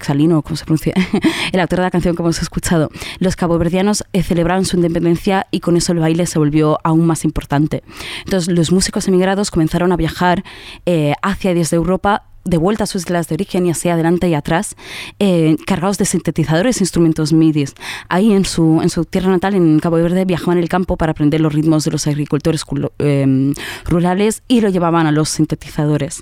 Salino, 0.00 0.42
¿cómo 0.42 0.56
se 0.56 0.64
pronuncia? 0.64 0.94
el 1.52 1.60
autor 1.60 1.80
de 1.80 1.84
la 1.84 1.90
canción 1.90 2.16
que 2.16 2.22
hemos 2.22 2.40
escuchado, 2.40 2.90
los 3.18 3.36
caboverdianos 3.36 4.04
eh, 4.12 4.22
celebraron 4.22 4.64
su 4.64 4.76
independencia 4.76 5.46
y 5.50 5.60
con 5.60 5.76
eso 5.76 5.92
el 5.92 5.98
baile 5.98 6.26
se 6.26 6.38
volvió 6.38 6.78
aún 6.84 7.06
más 7.06 7.24
importante. 7.24 7.82
Entonces, 8.24 8.52
los 8.52 8.72
músicos 8.72 9.08
emigrados 9.08 9.50
comenzaron 9.50 9.92
a 9.92 9.96
viajar 9.96 10.44
eh, 10.86 11.14
hacia 11.22 11.52
y 11.52 11.54
desde 11.54 11.76
Europa 11.76 12.24
de 12.44 12.56
vuelta 12.56 12.84
a 12.84 12.86
sus 12.86 13.02
islas 13.02 13.28
de 13.28 13.34
origen 13.34 13.66
y 13.66 13.70
hacia 13.70 13.94
adelante 13.94 14.28
y 14.28 14.34
atrás, 14.34 14.76
eh, 15.18 15.56
cargados 15.66 15.98
de 15.98 16.04
sintetizadores 16.04 16.80
e 16.80 16.84
instrumentos 16.84 17.32
MIDI. 17.32 17.64
Ahí 18.08 18.32
en 18.32 18.44
su, 18.44 18.80
en 18.82 18.90
su 18.90 19.04
tierra 19.04 19.30
natal, 19.30 19.54
en 19.54 19.78
Cabo 19.78 19.96
Verde, 19.96 20.24
viajaban 20.24 20.58
el 20.58 20.68
campo 20.68 20.96
para 20.96 21.12
aprender 21.12 21.40
los 21.40 21.52
ritmos 21.52 21.84
de 21.84 21.90
los 21.90 22.06
agricultores 22.06 22.64
eh, 22.98 23.54
rurales 23.84 24.42
y 24.48 24.60
lo 24.60 24.68
llevaban 24.68 25.06
a 25.06 25.12
los 25.12 25.28
sintetizadores. 25.28 26.20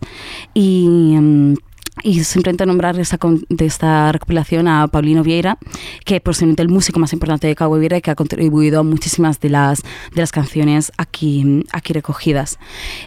Y. 0.55 1.57
Y 2.03 2.25
simplemente 2.25 2.67
nombrar 2.67 2.99
esta, 2.99 3.19
de 3.49 3.67
esta 3.67 4.13
recopilación 4.13 4.69
a 4.69 4.89
Paulino 4.89 5.23
Vieira, 5.23 5.59
que 6.05 6.21
posiblemente 6.21 6.63
el 6.63 6.69
músico 6.69 6.99
más 6.99 7.13
importante 7.13 7.47
de 7.47 7.55
Cabo 7.55 7.79
Verde, 7.79 8.01
que 8.03 8.11
ha 8.11 8.15
contribuido 8.15 8.81
a 8.81 8.83
muchísimas 8.83 9.41
de 9.41 9.51
las, 9.51 9.83
de 10.15 10.21
las 10.21 10.33
canciones 10.33 10.93
aquí, 10.97 11.65
aquí 11.73 11.93
recogidas. 11.93 12.59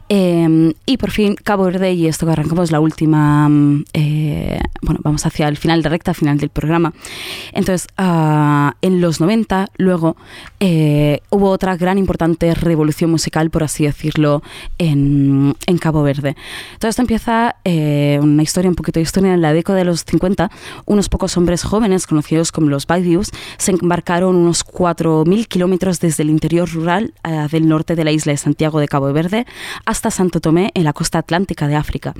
Em, 0.10 0.74
y 0.86 0.98
por 0.98 1.12
fin, 1.12 1.36
Cabo 1.36 1.66
Verde, 1.66 1.94
y 1.94 2.08
esto 2.08 2.26
que 2.26 2.34
arrancamos 2.34 2.72
la 2.72 2.80
última, 2.80 3.50
eh, 3.94 4.60
bueno, 4.82 5.00
vamos 5.04 5.26
hacia 5.26 5.48
el 5.48 5.58
final 5.58 5.82
de 5.82 5.90
recta, 5.90 6.14
final 6.14 6.38
del 6.38 6.50
programa. 6.50 6.94
Entonces, 7.54 7.88
ah, 7.98 8.76
en 8.82 9.02
los 9.02 9.20
90, 9.20 9.70
luego, 9.78 10.18
eh, 10.60 11.20
hubo 11.30 11.50
otra 11.50 11.76
gran 11.78 11.98
importante 11.98 12.54
revolución 12.54 13.10
musical, 13.10 13.50
por 13.50 13.64
así 13.64 13.86
decirlo, 13.86 14.44
en, 14.78 15.56
en 15.66 15.78
Cabo 15.78 16.04
Verde. 16.04 16.36
Todo 16.80 16.90
esto 16.90 17.02
empieza 17.02 17.56
eh, 17.64 18.20
una 18.22 18.44
historia 18.44 18.70
un 18.70 18.76
poquito 18.84 19.00
de 19.00 19.04
historia, 19.04 19.34
en 19.34 19.42
la 19.42 19.54
década 19.54 19.80
de 19.80 19.86
los 19.86 20.04
50, 20.04 20.52
unos 20.86 21.10
pocos 21.10 21.38
hombres 21.38 21.64
jóvenes, 21.64 22.06
conocidos 22.06 22.52
como 22.52 22.70
los 22.70 22.86
Baidius, 22.86 23.32
se 23.58 23.72
embarcaron 23.72 24.36
unos 24.36 24.66
4.000 24.66 25.48
kilómetros 25.48 26.00
desde 26.00 26.24
el 26.24 26.30
interior 26.30 26.70
rural 26.70 27.14
eh, 27.24 27.48
del 27.50 27.68
norte 27.68 27.96
de 27.96 28.04
la 28.04 28.12
isla 28.12 28.34
de 28.34 28.38
Santiago 28.38 28.80
de 28.80 28.88
Cabo 28.88 29.12
Verde 29.14 29.46
hasta 29.86 30.12
Santo 30.12 30.42
Tomé, 30.42 30.72
en 30.74 30.84
la 30.84 30.94
costa 30.94 31.20
atlántica 31.20 31.68
de 31.68 31.76
África. 31.76 32.14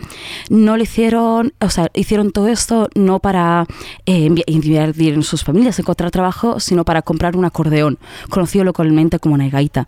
No 0.50 0.78
lo 0.78 0.84
hicieron, 0.84 1.54
o 1.60 1.70
sea, 1.70 1.90
hicieron 1.94 2.32
todo 2.32 2.48
esto 2.48 2.90
no 2.96 3.20
para 3.20 3.66
eh, 4.06 4.30
en 4.48 5.24
sus 5.24 5.44
familias, 5.44 5.78
encontrar 5.80 6.12
trabajo, 6.12 6.60
sino 6.60 6.86
para 6.86 7.02
comprar 7.02 7.36
un 7.36 7.46
acordeón, 7.46 8.00
conocido 8.30 8.64
localmente 8.64 9.20
como 9.20 9.36
una 9.36 9.50
gaita. 9.50 9.88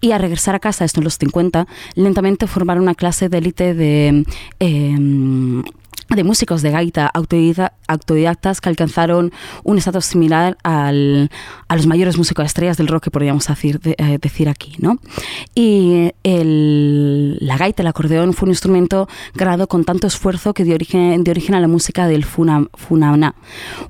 Y 0.00 0.12
a 0.12 0.18
regresar 0.18 0.54
a 0.54 0.60
casa, 0.60 0.84
esto 0.84 1.00
en 1.00 1.04
los 1.04 1.18
50, 1.18 1.66
lentamente 1.94 2.46
formaron 2.46 2.84
una 2.84 2.94
clase 2.94 3.28
de 3.28 3.38
élite 3.38 3.74
de... 3.74 4.24
Eh, 4.60 5.62
de 6.16 6.24
músicos 6.24 6.62
de 6.62 6.70
gaita 6.70 7.10
autodidactas 7.12 8.60
que 8.60 8.68
alcanzaron 8.68 9.32
un 9.64 9.78
estatus 9.78 10.04
similar 10.04 10.56
al, 10.62 11.30
a 11.68 11.76
los 11.76 11.86
mayores 11.86 12.18
músicos 12.18 12.46
estrellas 12.46 12.76
del 12.76 12.88
rock 12.88 13.04
que 13.04 13.10
podríamos 13.10 13.46
decir, 13.46 13.80
eh, 13.84 14.18
decir 14.20 14.48
aquí. 14.48 14.76
¿no? 14.78 14.98
Y 15.54 16.12
el, 16.22 17.38
la 17.40 17.56
gaita, 17.56 17.82
el 17.82 17.88
acordeón, 17.88 18.34
fue 18.34 18.46
un 18.46 18.52
instrumento 18.52 19.08
grabado 19.34 19.68
con 19.68 19.84
tanto 19.84 20.06
esfuerzo 20.06 20.54
que 20.54 20.64
dio 20.64 20.74
origen, 20.74 21.24
dio 21.24 21.32
origen 21.32 21.54
a 21.54 21.60
la 21.60 21.68
música 21.68 22.06
del 22.06 22.24
funa, 22.24 22.66
Funana, 22.74 23.34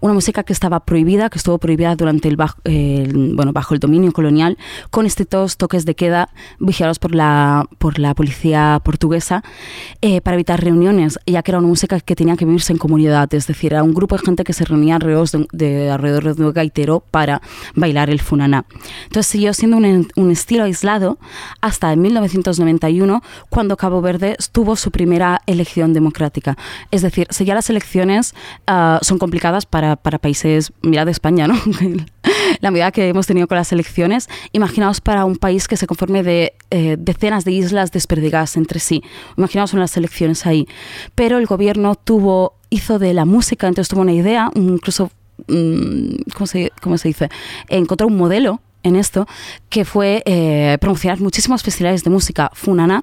una 0.01 0.15
música 0.15 0.43
que 0.43 0.53
estaba 0.53 0.81
prohibida, 0.81 1.31
que 1.31 1.39
estuvo 1.39 1.59
prohibida 1.59 1.95
durante 1.97 2.29
el, 2.29 2.37
bajo, 2.37 2.59
bueno, 2.65 3.53
bajo 3.53 3.75
el 3.75 3.81
dominio 3.81 4.13
colonial, 4.13 4.59
con 4.91 5.07
estrictos 5.07 5.57
toques 5.57 5.85
de 5.85 5.95
queda 5.95 6.29
vigilados 6.59 6.99
por 6.99 7.15
la, 7.15 7.67
por 7.79 7.99
la 7.99 8.15
policía 8.15 8.81
portuguesa 8.85 9.43
eh, 10.01 10.21
para 10.21 10.35
evitar 10.35 10.63
reuniones, 10.63 11.19
ya 11.27 11.43
que 11.43 11.51
era 11.51 11.59
una 11.59 11.69
música 11.69 12.01
que 12.01 12.12
tenía 12.15 12.37
que 12.37 12.45
vivirse 12.45 12.73
en 12.73 12.79
comunidad, 12.79 13.33
es 13.35 13.47
decir, 13.47 13.73
era 13.73 13.83
un 13.83 13.95
grupo 13.95 14.17
de 14.17 14.25
gente 14.25 14.45
que 14.45 14.53
se 14.53 14.65
reunía 14.65 14.97
alrededor 14.97 15.29
de, 15.53 15.91
alrededor 15.91 16.35
de 16.35 16.45
un 16.45 16.53
gaitero 16.53 17.05
para 17.11 17.43
bailar 17.75 18.11
el 18.11 18.21
funaná. 18.21 18.65
Entonces 19.05 19.27
siguió 19.27 19.55
siendo 19.55 19.77
un, 19.77 20.09
un 20.17 20.31
estilo 20.31 20.65
aislado 20.65 21.19
hasta 21.61 21.93
en 21.93 22.03
1991, 22.03 23.23
cuando 23.49 23.77
Cabo 23.77 24.01
Verde 24.01 24.37
tuvo 24.53 24.77
su 24.77 24.91
primera 24.91 25.41
elección 25.47 25.93
democrática. 25.93 26.57
Es 26.91 27.03
decir, 27.03 27.27
si 27.31 27.45
ya 27.45 27.55
las 27.55 27.71
elecciones 27.71 28.35
uh, 28.69 28.99
son 29.03 29.19
complicadas 29.19 29.67
para, 29.67 29.97
para 29.97 30.19
países, 30.19 30.73
mirad 30.83 31.09
España, 31.09 31.47
¿no? 31.47 31.55
la 32.61 32.71
medida 32.71 32.93
que 32.93 33.09
hemos 33.09 33.27
tenido 33.27 33.47
con 33.49 33.57
las 33.57 33.73
elecciones, 33.73 34.29
imaginaos 34.53 35.01
para 35.01 35.25
un 35.25 35.37
país 35.37 35.69
que 35.69 35.77
se 35.77 35.87
conforme 35.87 36.23
de 36.23 36.55
eh, 36.71 36.97
decenas 36.99 37.45
de 37.45 37.53
islas 37.53 37.93
desperdigadas 37.93 38.57
entre 38.57 38.81
sí. 38.81 39.03
Imaginaos 39.37 39.73
unas 39.73 39.97
elecciones 39.97 40.47
ahí. 40.47 40.67
Pero 41.15 41.39
el 41.39 41.47
gobierno 41.47 41.95
tuvo, 41.95 42.55
hizo 42.71 42.99
de 42.99 43.15
la 43.15 43.25
música, 43.25 43.69
entonces 43.69 43.89
tuvo 43.89 44.03
una 44.03 44.13
idea, 44.13 44.51
incluso, 44.55 45.11
mm, 45.49 46.31
¿cómo, 46.35 46.47
se, 46.47 46.73
¿cómo 46.81 46.99
se 46.99 47.09
dice? 47.09 47.29
Encontró 47.69 48.07
un 48.07 48.17
modelo 48.17 48.61
en 48.83 48.97
esto, 48.97 49.27
que 49.69 49.85
fue 49.85 50.23
eh, 50.27 50.77
promocionar 50.81 51.21
muchísimos 51.21 51.63
festivales 51.63 52.05
de 52.05 52.11
música 52.11 52.51
funana 52.55 53.03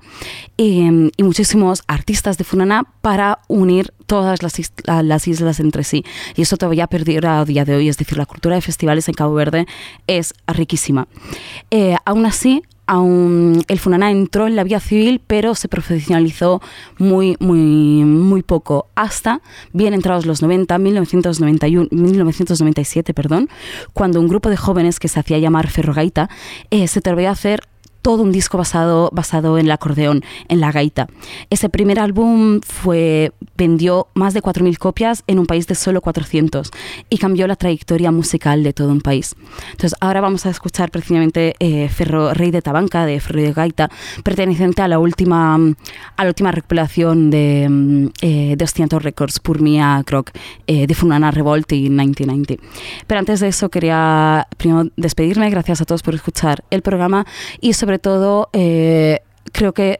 y, 0.58 0.90
muchísimos 1.20 1.84
artistas 1.88 2.38
de 2.38 2.44
funana 2.44 2.84
para 3.02 3.40
unir 3.48 3.94
todas 4.08 4.42
las, 4.42 4.60
las, 5.04 5.28
islas 5.28 5.60
entre 5.60 5.84
sí. 5.84 6.04
Y 6.36 6.42
eso 6.42 6.58
todavía 6.58 6.88
perdido 6.88 7.30
a 7.30 7.46
día 7.46 7.66
de 7.66 7.76
hoy, 7.76 7.90
es 7.90 7.98
decir, 7.98 8.18
la 8.18 8.26
cultura 8.26 8.56
de 8.56 8.62
festivales 8.62 9.08
en 9.08 9.14
Cabo 9.14 9.34
Verde 9.36 9.68
es 10.08 10.34
riquísima. 10.48 11.08
Eh, 11.70 11.96
aún 12.06 12.26
así, 12.26 12.64
aún 12.90 13.64
el 13.68 13.78
Funaná 13.78 14.10
entró 14.10 14.48
en 14.48 14.56
la 14.56 14.64
vía 14.64 14.80
civil, 14.80 15.22
pero 15.28 15.54
se 15.54 15.68
profesionalizó 15.68 16.60
muy, 16.98 17.38
muy, 17.40 17.60
muy 17.60 18.42
poco, 18.42 18.88
hasta 18.96 19.42
bien 19.74 19.94
entrados 19.94 20.26
los 20.26 20.42
90, 20.42 20.76
1991, 20.80 21.90
1997, 21.92 23.14
perdón, 23.14 23.48
cuando 23.94 24.20
un 24.20 24.28
grupo 24.28 24.50
de 24.50 24.58
jóvenes 24.58 25.00
que 25.00 25.08
se 25.08 25.20
hacía 25.20 25.38
llamar 25.38 25.68
Ferrogaita 25.68 26.32
eh, 26.72 26.88
se 26.88 26.98
atrevió 26.98 27.30
a 27.30 27.34
hacer 27.34 27.62
todo 28.02 28.24
un 28.24 28.32
disco 28.32 28.58
basado, 28.58 29.10
basado 29.14 29.58
en 29.58 29.66
el 29.66 29.72
acordeón, 29.72 30.24
en 30.48 30.60
la 30.60 30.72
gaita. 30.72 31.08
Ese 31.50 31.70
primer 31.70 32.00
álbum 32.00 32.62
fue, 32.62 33.32
vendió 33.58 34.08
más 34.14 34.34
de 34.34 34.42
4.000 34.42 34.78
copias 34.78 35.24
en 35.28 35.40
un 35.40 35.46
país 35.46 35.68
de 35.68 35.76
solo 35.76 36.02
400 36.02 36.72
y 37.10 37.18
cambió 37.18 37.48
la 37.48 37.56
trayectoria 37.56 38.12
musical 38.12 38.64
de 38.64 38.74
todo 38.74 38.90
un 38.90 39.02
país. 39.02 39.36
Entonces 39.72 39.96
ahora 40.00 40.22
vamos 40.22 40.46
a 40.46 40.50
escuchar 40.50 40.92
precisamente 40.92 41.56
eh, 41.60 41.90
Ferro 41.90 42.34
Rey 42.34 42.52
de 42.52 42.62
Tabanca, 42.62 43.06
de 43.06 43.20
Ferro 43.20 43.42
de 43.42 43.54
Gaita, 43.54 43.90
perteneciente 44.24 44.82
a 44.82 44.88
la 44.88 45.00
última, 45.00 45.56
a 45.56 46.24
la 46.24 46.30
última 46.30 46.52
recopilación 46.52 47.30
de, 47.30 48.12
eh, 48.22 48.56
de 48.58 48.64
Ostiento 48.64 49.00
Records, 49.00 49.40
por 49.40 49.62
Mia 49.62 50.02
Croc, 50.06 50.32
eh, 50.68 50.88
de 50.88 50.94
Funana 50.94 51.32
Revolt 51.32 51.72
en 51.72 51.96
1990. 51.96 52.56
Pero 53.08 53.20
antes 53.20 53.40
de 53.40 53.48
eso 53.48 53.70
quería 53.70 54.48
primero 54.58 54.90
despedirme, 54.96 55.50
gracias 55.50 55.82
a 55.82 55.86
todos 55.86 56.04
por 56.04 56.16
escuchar 56.16 56.64
el 56.70 56.82
programa 56.82 57.26
y 57.62 57.74
sobre 57.74 57.89
sobre 57.90 57.98
todo, 57.98 58.50
eh, 58.54 59.22
creo 59.52 59.74
que 59.74 60.00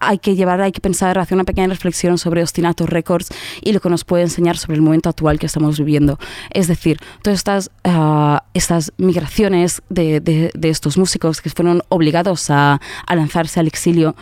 hay 0.00 0.16
que 0.16 0.34
llevar, 0.34 0.62
hay 0.62 0.72
que 0.72 0.80
pensar, 0.80 1.18
hacer 1.18 1.36
una 1.36 1.44
pequeña 1.44 1.66
reflexión 1.66 2.16
sobre 2.16 2.42
Ostinato 2.42 2.86
Records 2.86 3.28
y 3.60 3.74
lo 3.74 3.80
que 3.80 3.90
nos 3.90 4.04
puede 4.04 4.22
enseñar 4.22 4.56
sobre 4.56 4.76
el 4.76 4.82
momento 4.82 5.10
actual 5.10 5.38
que 5.38 5.44
estamos 5.44 5.78
viviendo. 5.78 6.18
Es 6.52 6.68
decir, 6.68 7.00
todas 7.20 7.38
estas, 7.38 7.70
ah, 7.84 8.44
estas 8.54 8.94
migraciones 8.96 9.82
de, 9.90 10.20
de, 10.20 10.52
de, 10.54 10.68
estos 10.70 10.96
músicos 10.96 11.42
que 11.42 11.50
fueron 11.50 11.82
obligados 11.90 12.48
a, 12.48 12.80
a 13.06 13.14
lanzarse 13.14 13.60
al 13.60 13.66
exilio 13.66 14.16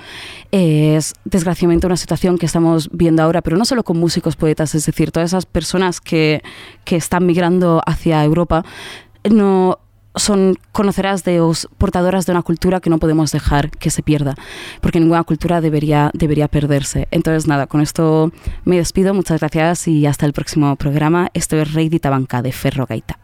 es 0.50 1.14
desgraciadamente 1.24 1.86
una 1.86 1.96
situación 1.96 2.38
que 2.38 2.46
estamos 2.46 2.88
viendo 2.90 3.22
ahora, 3.22 3.40
pero 3.40 3.56
no 3.56 3.64
solo 3.64 3.84
con 3.84 3.98
músicos 3.98 4.34
poetas, 4.34 4.74
es 4.74 4.84
decir, 4.84 5.12
todas 5.12 5.30
esas 5.30 5.46
personas 5.46 6.00
que, 6.00 6.42
que 6.84 6.96
están 6.96 7.24
migrando 7.24 7.82
hacia 7.86 8.24
Europa 8.24 8.64
no 9.30 9.78
son 10.14 10.58
conocerás 10.72 11.24
de 11.24 11.40
os 11.40 11.68
portadoras 11.78 12.26
de 12.26 12.32
una 12.32 12.42
cultura 12.42 12.80
que 12.80 12.90
no 12.90 12.98
podemos 12.98 13.32
dejar 13.32 13.70
que 13.70 13.90
se 13.90 14.02
pierda, 14.02 14.34
porque 14.80 15.00
ninguna 15.00 15.24
cultura 15.24 15.60
debería, 15.60 16.10
debería 16.14 16.48
perderse. 16.48 17.08
Entonces, 17.10 17.46
nada, 17.46 17.66
con 17.66 17.80
esto 17.80 18.32
me 18.64 18.76
despido. 18.76 19.14
Muchas 19.14 19.40
gracias 19.40 19.88
y 19.88 20.06
hasta 20.06 20.26
el 20.26 20.32
próximo 20.32 20.74
programa. 20.76 21.28
Esto 21.34 21.56
es 21.56 21.72
Rey 21.74 21.90
Tabanca 21.90 22.42
de 22.42 22.52
Ferro 22.52 22.86
Gaita. 22.86 23.18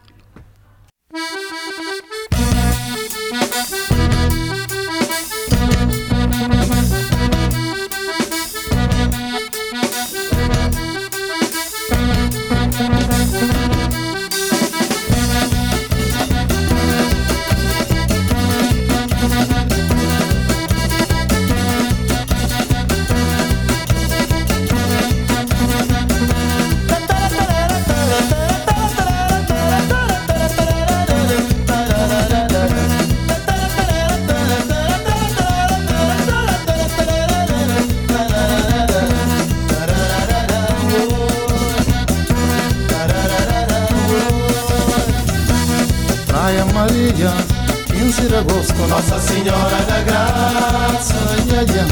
15 48.17 48.29
de 48.29 48.35
agosto, 48.35 48.73
Nossa 48.87 49.19
Senhora 49.19 49.77
da 49.87 50.01
Graça, 50.01 51.13
Iaiá, 51.51 51.85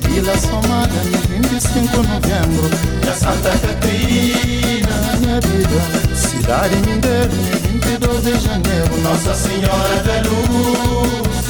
Vila 0.00 0.36
Somália, 0.38 1.02
25 1.28 1.88
de 1.88 2.08
novembro, 2.08 2.70
a 3.06 3.14
Santa 3.14 3.50
Catarina, 3.50 4.96
minha 5.20 5.40
vida, 5.42 6.16
Cidade 6.16 6.76
Mindelo, 6.86 7.30
22 7.68 8.24
de 8.24 8.40
janeiro, 8.40 8.96
Nossa 9.02 9.34
Senhora 9.34 10.02
da 10.04 10.22
Luz, 10.30 11.44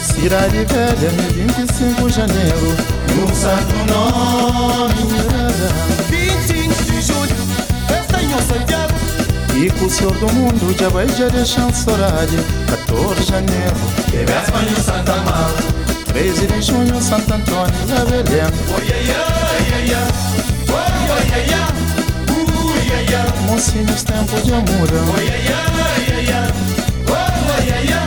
Cidade 0.00 0.64
Velha, 0.64 1.10
25 1.34 2.08
de 2.08 2.14
janeiro, 2.14 2.76
no 3.16 3.34
santo 3.34 3.74
nome, 3.92 4.94
25 6.08 6.84
de 6.84 7.02
julho, 7.02 7.36
festa 7.88 8.22
em 8.22 8.28
Santiago, 8.42 8.87
Fico 9.58 9.90
senhor 9.90 10.16
do 10.18 10.32
mundo, 10.34 10.72
já 10.78 10.88
vai 10.88 11.08
gerir 11.08 11.44
chansorade 11.44 12.36
14 12.86 13.20
de 13.20 13.26
janeiro 13.26 13.74
é 14.06 14.18
Bebés 14.18 14.50
banho 14.50 14.76
Santa 14.76 15.16
Marta 15.16 15.64
13 16.12 16.46
de 16.46 16.62
junho, 16.62 17.02
Santo 17.02 17.34
Antônio, 17.34 17.74
já 17.88 18.04
Belém. 18.04 18.46
Oh 18.70 18.80
yeah 18.80 19.02
yeah 19.02 19.26
yeah 19.68 19.82
yeah 19.90 20.08
Oh 20.70 20.78
yeah 21.26 21.42
yeah 21.44 21.68
Uh 22.30 22.78
yeah 22.86 23.02
yeah 23.10 23.26
de 24.44 24.54
amor 24.54 24.88
Oh 24.94 25.20
yeah 25.20 25.38
yeah 25.42 25.66
yeah 26.06 26.20
yeah 26.20 26.52
Oh 27.08 27.16
yeah 27.66 27.82
yeah 27.82 28.06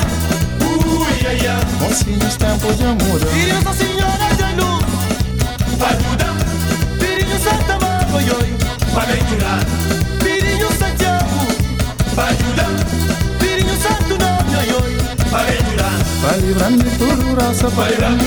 Uh 0.61 1.03
yeah 1.21 1.35
yeah 1.43 1.59
Mocinhos, 1.81 2.37
tempo 2.37 2.71
de 2.71 2.85
amor 2.85 3.19
Filhos 3.19 3.61
da 3.61 3.73
Senhora 3.73 4.35
de 4.37 4.43
Anu 4.43 4.79
Vai 5.77 5.97
mudar. 5.99 6.33
Filhos 6.97 7.41
Santa 7.43 7.77
Marta, 7.77 8.15
oi 8.15 8.23
oi. 8.23 8.55
Vai 8.93 9.05
bem 9.05 9.25
curado 9.25 10.00
Para 12.21 12.37
Filhinho 13.39 13.75
santo 13.81 14.13
nome, 14.21 14.53
ai, 14.55 14.71
oi 14.73 14.97
Para 15.31 15.55
Pali 16.21 16.53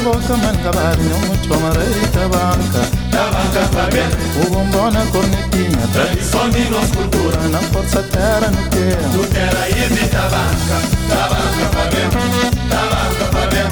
boka 0.03 0.37
man 0.37 0.57
kabari 0.65 1.05
no 1.05 1.17
mucho 1.27 1.57
marai 1.63 2.07
tabanka 2.13 2.83
tabanka 3.11 3.63
pabe 3.75 4.03
o 4.43 4.45
bombona 4.51 5.03
cornetina 5.13 5.87
tradizioni 5.93 6.63
nos 6.71 6.91
cultura 6.91 7.41
na 7.53 7.61
forza 7.71 8.03
terra 8.03 8.49
no 8.51 8.63
che 8.69 8.97
tu 9.13 9.23
terra 9.29 9.65
e 9.69 9.71
tabanka 10.11 10.77
tabanka 11.09 11.67
pabe 11.75 12.03
tabanka 12.71 13.27
pabe 13.35 13.63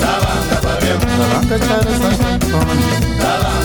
tabanka 0.00 0.56
pabe 0.64 0.90
tabanka 1.16 1.56
cara 1.66 1.92
san 2.00 2.16
tabanka 2.52 3.63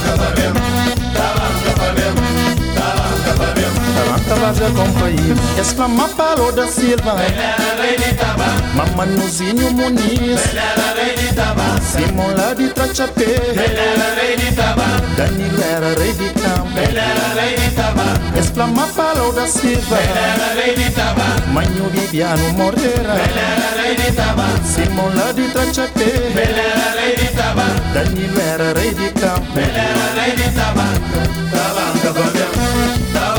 da 4.39 4.51
banca 4.51 4.53
vai 4.53 4.53
da 4.53 4.69
companhia, 4.71 5.35
exclama 5.59 6.07
Paulo 6.09 6.51
da 6.51 6.67
Silva, 6.67 7.15
era 7.21 7.81
rei 7.81 7.97
de 7.97 8.13
tabanca, 8.15 8.63
Mamanuzinho 8.73 9.71
Muniz, 9.71 10.39
era 10.53 10.93
rei 10.93 11.15
de 11.15 11.35
tabanca, 11.35 11.81
Simão 11.81 12.35
lá 12.35 12.53
de 12.53 12.69
Trachapé, 12.69 13.35
era 13.53 14.15
rei 14.15 14.37
de 14.37 14.55
tabanca, 14.55 15.07
Danilo 15.17 15.63
era 15.63 15.99
rei 15.99 16.13
de 16.13 16.29
campo, 16.29 16.77
era 16.77 17.41
rei 17.41 17.55
de 17.55 17.75
tabanca, 17.75 18.39
exclama 18.39 18.87
Paulo 18.87 19.33
da 19.33 19.47
Silva, 19.47 19.97
era 19.97 20.61
rei 20.61 20.75
de 20.75 20.89
tabanca, 20.91 21.47
Manho 21.51 21.89
Viviano 21.89 22.53
Moreira, 22.53 23.13
era 23.13 23.81
rei 23.81 23.95
de 23.95 24.11
tabanca, 24.13 24.63
Simão 24.63 25.11
lá 25.15 25.31
de 25.33 25.47
Trachapé, 25.49 26.31
era 26.35 26.99
rei 26.99 27.15
de 27.15 27.27
tabanca, 27.35 27.81
Danilo 27.93 28.39
era 28.39 28.79
rei 28.79 28.93
de 28.93 29.09
campo, 29.19 29.59
era 29.59 30.21
rei 30.21 30.35
de 30.35 30.49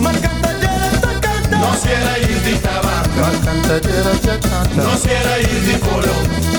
marcantadeira 0.00 0.98
tacanta, 1.00 1.56
nós 1.56 1.80
que 1.82 1.88
era 1.88 2.18
ir 2.18 2.40
de 2.40 2.58
tabanca, 2.58 3.20
marcantadeira 3.20 4.12
já 4.24 4.38
canta, 4.38 4.82
nós 4.82 5.02
que 5.02 5.10
era 5.10 5.38
ir 5.38 5.60
de 5.60 5.78
colombo, 5.78 6.49